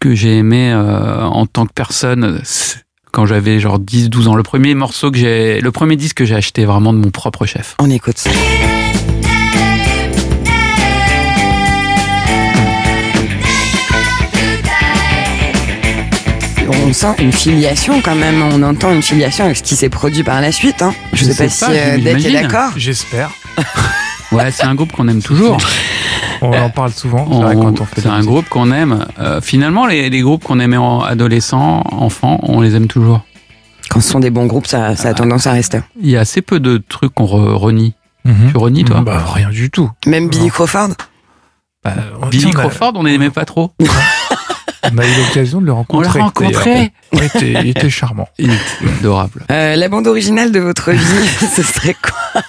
que 0.00 0.14
j'ai 0.14 0.36
aimé 0.36 0.70
euh, 0.70 1.22
en 1.22 1.46
tant 1.46 1.66
que 1.66 1.72
personne 1.72 2.42
quand 3.10 3.26
j'avais 3.26 3.58
genre 3.58 3.78
10-12 3.78 4.28
ans. 4.28 4.34
Le 4.34 4.42
premier 4.42 4.74
morceau 4.74 5.10
que 5.10 5.18
j'ai, 5.18 5.60
le 5.60 5.72
premier 5.72 5.96
disque 5.96 6.18
que 6.18 6.24
j'ai 6.24 6.34
acheté 6.34 6.64
vraiment 6.64 6.92
de 6.92 6.98
mon 6.98 7.10
propre 7.10 7.46
chef. 7.46 7.74
On 7.78 7.90
écoute 7.90 8.18
ça. 8.18 8.30
On 16.86 16.92
sent 16.92 17.14
une 17.18 17.32
filiation 17.32 18.00
quand 18.02 18.14
même, 18.14 18.42
on 18.42 18.62
entend 18.62 18.92
une 18.92 19.02
filiation 19.02 19.44
avec 19.44 19.56
ce 19.56 19.62
qui 19.62 19.76
s'est 19.76 19.88
produit 19.88 20.22
par 20.22 20.40
la 20.40 20.52
suite. 20.52 20.82
Hein. 20.82 20.94
Je, 21.12 21.18
Je 21.18 21.24
sais 21.26 21.44
pas 21.44 21.48
sais 21.48 21.48
si 21.48 21.60
pas, 21.64 21.70
euh, 21.72 21.98
Deck 21.98 22.24
est 22.24 22.32
d'accord. 22.42 22.70
J'espère. 22.76 23.30
Ouais, 24.32 24.50
c'est 24.50 24.64
un 24.64 24.74
groupe 24.74 24.92
qu'on 24.92 25.08
aime 25.08 25.20
toujours. 25.20 25.58
On 26.40 26.52
en 26.54 26.70
parle 26.70 26.90
souvent. 26.92 27.28
C'est 27.30 27.36
vrai, 27.42 27.54
On- 27.54 27.64
quand 27.64 27.80
on 27.82 27.84
fait 27.84 27.96
de 27.96 28.00
C'est 28.00 28.08
la 28.08 28.14
un 28.14 28.16
musique. 28.16 28.30
groupe 28.30 28.48
qu'on 28.48 28.72
aime. 28.72 29.04
Euh, 29.18 29.42
finalement, 29.42 29.84
les, 29.86 30.08
les 30.08 30.20
groupes 30.22 30.42
qu'on 30.42 30.58
aimait 30.58 30.78
en 30.78 31.02
adolescent, 31.02 31.82
enfant, 31.90 32.40
on 32.44 32.62
les 32.62 32.74
aime 32.74 32.86
toujours. 32.86 33.20
Quand 33.90 34.00
ce 34.00 34.08
sont 34.08 34.20
des 34.20 34.30
bons 34.30 34.46
groupes, 34.46 34.66
ça, 34.66 34.96
ça 34.96 35.10
a 35.10 35.12
tendance 35.14 35.46
à 35.46 35.52
rester. 35.52 35.80
Il 36.00 36.08
y 36.08 36.16
a 36.16 36.20
assez 36.20 36.40
peu 36.40 36.60
de 36.60 36.78
trucs 36.88 37.12
qu'on 37.12 37.26
re- 37.26 37.52
renie. 37.56 37.92
Mhm. 38.24 38.52
Tu 38.52 38.56
renies, 38.56 38.84
toi 38.86 39.02
Bah, 39.02 39.22
rien 39.34 39.50
du 39.50 39.68
tout. 39.70 39.90
Même 40.06 40.30
Billy 40.30 40.48
Crawford? 40.48 40.88
Bah, 41.84 41.92
Billy 42.30 42.46
on 42.46 42.50
a- 42.50 42.52
Crawford, 42.54 42.92
on 42.94 43.02
n'aimait 43.02 43.28
pas 43.28 43.44
trop. 43.44 43.72
On 44.84 44.98
a 44.98 45.06
eu 45.06 45.14
l'occasion 45.26 45.60
de 45.60 45.66
le 45.66 45.72
On 45.72 45.76
rencontrer. 45.76 46.18
l'a 46.18 46.24
rencontré. 46.24 46.70
d'ailleurs. 46.74 46.88
Il 47.12 47.22
était, 47.24 47.52
il 47.62 47.68
était 47.68 47.90
charmant. 47.90 48.28
Il 48.38 48.50
était 48.52 48.92
adorable. 48.98 49.44
Euh, 49.50 49.76
La 49.76 49.88
bande 49.88 50.06
originale 50.06 50.50
de 50.52 50.58
votre 50.60 50.90
vie, 50.90 51.28
ce 51.56 51.62
serait 51.62 51.94
quoi 52.02 52.42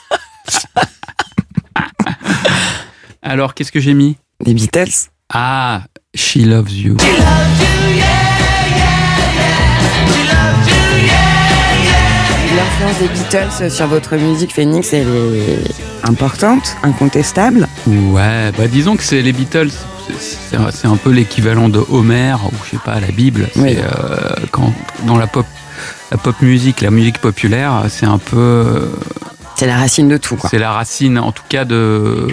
Alors, 3.21 3.53
qu'est-ce 3.53 3.71
que 3.71 3.79
j'ai 3.79 3.93
mis 3.93 4.17
Les 4.45 4.53
Beatles 4.53 4.89
Ah, 5.33 5.83
She 6.15 6.37
Loves 6.37 6.71
You. 6.71 6.97
L'influence 12.55 12.99
des 12.99 13.07
Beatles 13.07 13.71
sur 13.71 13.87
votre 13.87 14.15
musique, 14.15 14.53
Phoenix, 14.53 14.93
elle 14.93 15.07
est 15.07 16.07
importante, 16.07 16.75
incontestable. 16.83 17.67
Ouais, 17.87 18.51
bah 18.57 18.67
disons 18.67 18.95
que 18.95 19.03
c'est 19.03 19.21
les 19.21 19.33
Beatles. 19.33 19.71
C'est- 20.19 20.87
un- 20.87 20.97
peu 20.97 21.11
l'équivalent 21.11 21.69
de 21.69 21.79
Homer 21.89 22.35
ou 22.45 22.51
je 22.65 22.71
sais 22.71 22.77
pas 22.83 22.99
la 22.99 23.11
Bible. 23.11 23.47
Oui. 23.55 23.75
euh, 23.77 24.35
quand 24.51 24.73
dans 25.05 25.17
la 25.17 25.27
pop, 25.27 25.45
la 26.11 26.17
pop 26.17 26.35
musique, 26.41 26.81
la 26.81 26.91
musique 26.91 27.17
populaire, 27.19 27.85
c'est 27.89 28.05
un 28.05 28.17
peu, 28.17 28.37
euh, 28.37 28.85
C'est 29.55 29.67
la 29.67 29.77
racine 29.77 30.07
de 30.07 30.17
tout, 30.17 30.35
quoi. 30.35 30.49
c'est 30.49 30.59
la 30.59 30.71
racine, 30.71 31.17
en 31.19 31.31
tout 31.31 31.43
cas 31.49 31.65
de 31.65 32.27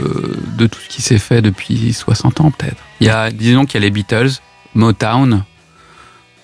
de 0.57 0.67
tout 0.67 0.79
ce 0.81 0.89
qui 0.89 1.03
s'est 1.03 1.19
fait 1.19 1.43
depuis 1.43 1.93
60 1.93 2.41
ans 2.41 2.51
peut-être. 2.51 2.77
Il 3.01 3.07
y 3.07 3.11
a, 3.11 3.31
disons 3.31 3.65
qu'il 3.65 3.81
y 3.81 3.83
a 3.83 3.87
les 3.87 3.91
Beatles, 3.91 4.31
Motown, 4.75 5.45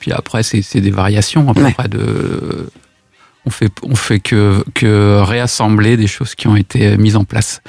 puis 0.00 0.12
après 0.12 0.42
c'est 0.42 0.62
c'est 0.62 0.80
des 0.80 0.90
variations 0.90 1.48
à 1.50 1.54
peu 1.54 1.62
Ouais. 1.62 1.72
près 1.72 1.88
de 1.88 2.68
on 3.46 3.50
fait, 3.50 3.70
on 3.82 3.94
fait 3.94 4.18
que, 4.20 4.64
que 4.74 5.20
réassembler 5.22 5.96
des 5.96 6.08
choses 6.08 6.34
qui 6.34 6.48
ont 6.48 6.56
été 6.56 6.96
mises 6.96 7.16
en 7.16 7.24
place. 7.24 7.60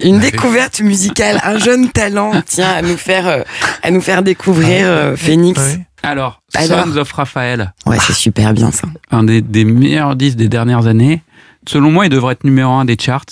Une 0.00 0.20
découverte 0.20 0.80
musicale, 0.80 1.40
un 1.44 1.58
jeune 1.58 1.90
talent 1.90 2.40
tient 2.46 2.70
à 2.70 2.82
nous 2.82 2.96
faire, 2.96 3.26
euh, 3.26 3.42
à 3.82 3.90
nous 3.90 4.00
faire 4.00 4.22
découvrir 4.22 4.86
euh, 4.86 5.16
Phoenix. 5.16 5.60
Ouais. 5.60 5.86
Alors, 6.02 6.42
Alors 6.54 6.84
Sons 6.86 6.96
of 6.98 7.10
Raphael, 7.12 7.72
Ouais, 7.86 7.96
c'est 8.00 8.12
super 8.12 8.52
bien 8.52 8.70
ça. 8.70 8.86
un 9.10 9.24
des, 9.24 9.40
des 9.42 9.64
meilleurs 9.64 10.16
disques 10.16 10.36
des 10.36 10.48
dernières 10.48 10.86
années. 10.86 11.22
Selon 11.66 11.90
moi, 11.90 12.06
il 12.06 12.10
devrait 12.10 12.34
être 12.34 12.44
numéro 12.44 12.72
un 12.72 12.84
des 12.84 12.96
charts, 13.00 13.24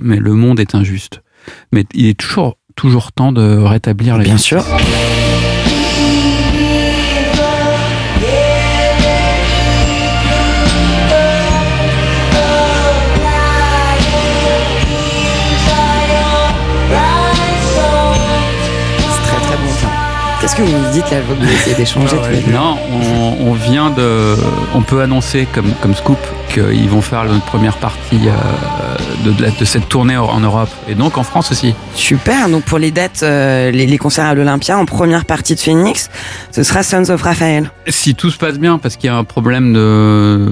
mais 0.00 0.16
le 0.16 0.34
monde 0.34 0.60
est 0.60 0.74
injuste. 0.74 1.22
Mais 1.72 1.84
il 1.94 2.06
est 2.08 2.18
toujours, 2.20 2.58
toujours 2.76 3.12
temps 3.12 3.32
de 3.32 3.56
rétablir 3.56 4.18
la 4.18 4.24
Bien 4.24 4.36
sûr. 4.38 4.62
Qu'est-ce 20.50 20.62
que 20.62 20.68
vous 20.68 20.78
me 20.84 20.92
dites 20.92 21.08
là, 21.12 21.18
vous 21.20 21.44
essayer 21.48 21.76
d'échanger 21.76 22.16
Ah 22.20 22.24
tous 22.26 22.30
les 22.32 22.44
ouais. 22.44 22.52
Non, 22.52 22.76
on, 22.90 23.50
on 23.50 23.52
vient 23.52 23.90
de. 23.90 24.34
On 24.74 24.82
peut 24.82 25.00
annoncer 25.00 25.46
comme, 25.52 25.72
comme 25.80 25.94
scoop 25.94 26.18
qu'ils 26.52 26.88
vont 26.88 27.00
faire 27.00 27.24
notre 27.24 27.44
première 27.44 27.76
partie 27.76 28.20
euh, 28.26 29.24
de, 29.24 29.32
de 29.32 29.50
de 29.58 29.64
cette 29.64 29.88
tournée 29.88 30.16
en 30.16 30.40
Europe 30.40 30.68
et 30.88 30.94
donc 30.94 31.18
en 31.18 31.22
France 31.22 31.50
aussi. 31.52 31.74
Super, 31.94 32.48
donc 32.48 32.64
pour 32.64 32.78
les 32.78 32.90
dates, 32.90 33.22
euh, 33.22 33.70
les, 33.70 33.86
les 33.86 33.98
concerts 33.98 34.26
à 34.26 34.34
l'Olympia, 34.34 34.78
en 34.78 34.84
première 34.84 35.24
partie 35.24 35.54
de 35.54 35.60
Phoenix, 35.60 36.08
ce 36.50 36.62
sera 36.62 36.82
Sons 36.82 37.10
of 37.10 37.22
Raphael. 37.22 37.70
Si 37.88 38.14
tout 38.14 38.30
se 38.30 38.38
passe 38.38 38.58
bien, 38.58 38.78
parce 38.78 38.96
qu'il 38.96 39.08
y 39.08 39.12
a 39.12 39.16
un 39.16 39.24
problème 39.24 39.72
de 39.72 40.46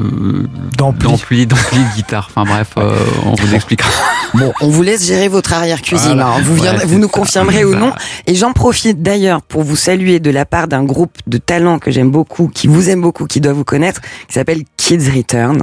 D'ampli. 0.76 1.08
d'ampli, 1.08 1.46
d'ampli 1.46 1.78
de 1.78 1.96
guitare. 1.96 2.30
Enfin 2.34 2.44
bref, 2.50 2.68
euh, 2.78 2.96
on 3.26 3.34
vous 3.34 3.54
expliquera. 3.54 3.90
Bon, 4.34 4.52
on 4.61 4.68
vous 4.68 4.82
laisse 4.82 5.06
gérer 5.06 5.28
votre 5.28 5.52
arrière-cuisine. 5.52 6.14
Voilà. 6.14 6.28
hein. 6.28 6.40
Vous, 6.42 6.54
viendrez- 6.56 6.87
vous 6.87 6.98
nous 6.98 7.06
ça. 7.08 7.12
confirmerez 7.12 7.64
ou 7.64 7.74
non. 7.74 7.92
Et 8.26 8.34
j'en 8.34 8.52
profite 8.52 9.02
d'ailleurs 9.02 9.42
pour 9.42 9.62
vous 9.62 9.76
saluer 9.76 10.20
de 10.20 10.30
la 10.30 10.44
part 10.44 10.68
d'un 10.68 10.84
groupe 10.84 11.16
de 11.26 11.38
talents 11.38 11.78
que 11.78 11.90
j'aime 11.90 12.11
beaucoup, 12.11 12.48
qui 12.52 12.66
vous 12.66 12.90
aime 12.90 13.00
beaucoup, 13.00 13.26
qui 13.26 13.40
doit 13.40 13.52
vous 13.54 13.64
connaître, 13.64 14.00
qui 14.28 14.34
s'appelle 14.34 14.62
Kids 14.76 15.11
Return. 15.16 15.62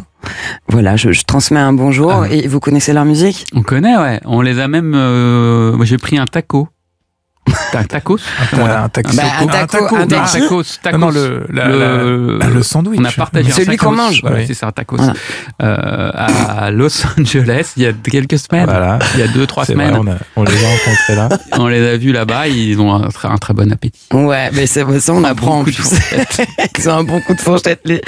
Voilà, 0.67 0.95
je, 0.95 1.11
je 1.11 1.23
transmets 1.23 1.59
un 1.59 1.73
bonjour. 1.73 2.11
Ah. 2.11 2.27
Et 2.29 2.47
vous 2.47 2.59
connaissez 2.59 2.93
leur 2.93 3.05
musique? 3.05 3.45
On 3.53 3.61
connaît, 3.61 3.97
ouais. 3.97 4.19
On 4.25 4.41
les 4.41 4.59
a 4.59 4.67
même. 4.67 4.93
euh, 4.95 5.83
j'ai 5.83 5.97
pris 5.97 6.17
un 6.17 6.25
taco. 6.25 6.67
Ta- 7.71 7.83
tacos 7.83 8.19
Un, 8.53 8.83
un 8.85 8.89
taxi. 8.89 9.17
Bah, 9.17 9.23
un 9.41 9.47
taco, 9.47 9.95
un 9.95 10.01
Ah, 10.01 10.25
tacos, 10.31 10.63
tacos. 10.81 10.97
Non, 10.97 11.07
non, 11.07 11.11
le, 11.11 11.45
la- 11.51 11.67
Le- 11.67 12.37
la- 12.39 12.47
le 12.47 12.63
sandwich. 12.63 12.99
On 12.99 13.05
a 13.05 13.11
partagé 13.11 13.51
un 13.51 13.55
Celui 13.55 13.77
tacos. 13.77 13.85
qu'on 13.89 13.95
mange. 13.95 14.23
Ouais, 14.23 14.31
Ouais. 14.31 14.43
C'est 14.47 14.53
ça, 14.55 14.67
un 14.67 14.71
tacos. 14.71 14.97
Voilà. 14.97 15.13
Euh, 15.61 16.11
à 16.13 16.71
Los 16.71 17.05
Angeles, 17.19 17.73
il 17.77 17.83
y 17.83 17.85
a 17.85 17.93
quelques 17.93 18.39
semaines. 18.39 18.65
Voilà. 18.65 18.99
Il 19.13 19.19
y 19.19 19.23
a 19.23 19.27
deux, 19.27 19.45
trois 19.45 19.65
semaines. 19.65 19.91
vrai, 19.91 19.99
on, 20.03 20.07
a- 20.11 20.17
on 20.35 20.43
les 20.43 20.51
a 20.65 20.67
rencontrés 20.67 21.15
là. 21.15 21.29
on 21.59 21.67
les 21.67 21.87
a 21.87 21.97
vus 21.97 22.11
là-bas. 22.11 22.47
Ils 22.47 22.79
ont 22.79 22.93
un, 22.93 23.09
très- 23.09 23.27
un 23.27 23.37
très 23.37 23.53
bon 23.53 23.71
appétit. 23.71 24.07
Ouais, 24.13 24.49
mais 24.53 24.65
c'est 24.67 24.83
ça, 24.99 25.13
on 25.13 25.23
apprend 25.23 25.63
fourchettes. 25.65 26.41
Ils 26.79 26.89
ont 26.89 26.93
un 26.97 27.03
bon 27.03 27.21
coup 27.21 27.33
de 27.35 27.41
fourchette, 27.41 27.81
les, 27.85 28.01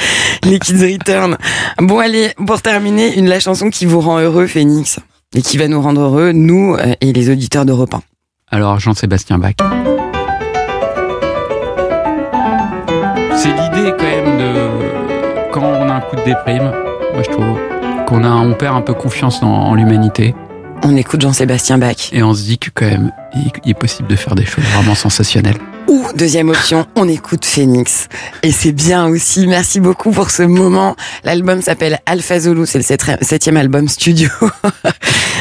les 0.43 0.59
Kids 0.59 0.81
Return. 0.93 1.37
Bon, 1.79 1.99
allez, 1.99 2.31
pour 2.45 2.61
terminer, 2.61 3.17
une 3.17 3.27
la 3.27 3.39
chanson 3.39 3.69
qui 3.69 3.85
vous 3.85 4.01
rend 4.01 4.19
heureux, 4.19 4.47
Phoenix. 4.47 4.99
Et 5.35 5.41
qui 5.41 5.57
va 5.57 5.67
nous 5.67 5.81
rendre 5.81 6.01
heureux, 6.01 6.31
nous 6.31 6.75
euh, 6.75 6.93
et 7.01 7.11
les 7.13 7.29
auditeurs 7.29 7.65
d'Europe 7.65 7.93
1. 7.93 8.01
Alors, 8.49 8.79
Jean-Sébastien 8.79 9.37
Bach. 9.39 9.55
C'est 13.35 13.49
l'idée 13.49 13.93
quand 13.97 14.05
même 14.05 14.37
de 14.39 15.51
quand 15.51 15.61
on 15.63 15.89
a 15.89 15.93
un 15.95 15.99
coup 16.01 16.15
de 16.15 16.23
déprime, 16.23 16.71
moi 17.13 17.23
je 17.23 17.29
trouve 17.29 17.57
qu'on 18.07 18.23
a 18.23 18.29
on 18.29 18.53
perd 18.53 18.75
un 18.75 18.81
peu 18.81 18.93
confiance 18.93 19.43
en, 19.43 19.47
en 19.47 19.73
l'humanité 19.75 20.33
On 20.83 20.95
écoute 20.95 21.21
Jean-Sébastien 21.21 21.77
Bach. 21.77 22.09
et 22.13 22.23
on 22.23 22.33
se 22.33 22.43
dit 22.43 22.57
que 22.57 22.69
quand 22.73 22.85
même 22.85 23.11
il, 23.35 23.51
il 23.65 23.71
est 23.71 23.73
possible 23.73 24.07
de 24.09 24.15
faire 24.15 24.33
des 24.35 24.45
choses 24.45 24.63
vraiment 24.65 24.95
sensationnelles. 24.95 25.57
Ou, 25.87 26.05
deuxième 26.15 26.49
option, 26.49 26.85
on 26.95 27.07
écoute 27.07 27.45
Phoenix. 27.45 28.07
Et 28.43 28.51
c'est 28.51 28.71
bien 28.73 29.07
aussi. 29.07 29.47
Merci 29.47 29.79
beaucoup 29.79 30.11
pour 30.11 30.29
ce 30.31 30.43
moment. 30.43 30.95
L'album 31.23 31.61
s'appelle 31.61 31.99
Alpha 32.05 32.39
Zulu. 32.39 32.65
C'est 32.65 32.79
le 32.79 33.17
septième- 33.21 33.57
album 33.57 33.87
studio. 33.87 34.29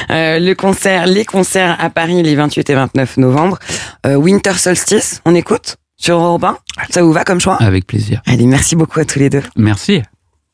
Euh, 0.08 0.38
le 0.38 0.54
concert, 0.54 1.06
les 1.06 1.24
concerts 1.24 1.76
à 1.80 1.90
Paris 1.90 2.22
les 2.22 2.36
28 2.36 2.70
et 2.70 2.74
29 2.74 3.16
novembre. 3.16 3.58
Euh, 4.06 4.14
Winter 4.14 4.52
Solstice, 4.52 5.20
on 5.24 5.34
écoute 5.34 5.78
sur 5.96 6.16
Europe 6.20 6.44
1. 6.44 6.56
Ça 6.90 7.02
vous 7.02 7.12
va 7.12 7.24
comme 7.24 7.40
choix? 7.40 7.56
Avec 7.56 7.88
plaisir. 7.88 8.22
Allez, 8.24 8.46
merci 8.46 8.76
beaucoup 8.76 9.00
à 9.00 9.04
tous 9.04 9.18
les 9.18 9.30
deux. 9.30 9.42
Merci. 9.56 10.02